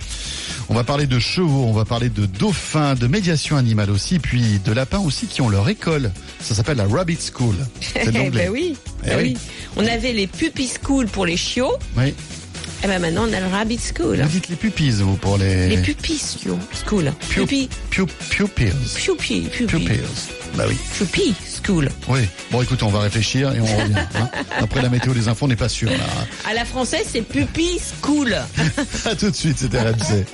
[0.69, 4.61] On va parler de chevaux, on va parler de dauphins, de médiation animale aussi, puis
[4.65, 6.13] de lapins aussi qui ont leur école.
[6.41, 7.57] Ça s'appelle la Rabbit School.
[7.81, 9.23] C'est Eh ben oui, Eh ben oui.
[9.35, 9.37] oui.
[9.77, 11.77] On avait les puppy school pour les chiots.
[11.97, 12.15] Oui.
[12.85, 14.21] Et ben maintenant on a le rabbit school.
[14.21, 17.13] Vous dites les pupilles vous pour les, Les pupilles school.
[17.29, 17.69] pupilles.
[17.91, 18.07] Puppy.
[18.95, 19.41] Puppy.
[19.51, 20.01] Pupilles.
[20.55, 20.77] Bah oui.
[20.99, 21.35] Puppy
[21.65, 21.89] school.
[22.09, 22.21] Oui.
[22.51, 23.95] Bon écoutez, on va réfléchir et on revient.
[24.17, 24.29] hein.
[24.59, 25.97] Après la météo, les infos, on n'est pas sûr là.
[26.49, 28.35] À la française, c'est puppy school.
[29.05, 30.25] À tout de suite, c'était RMC.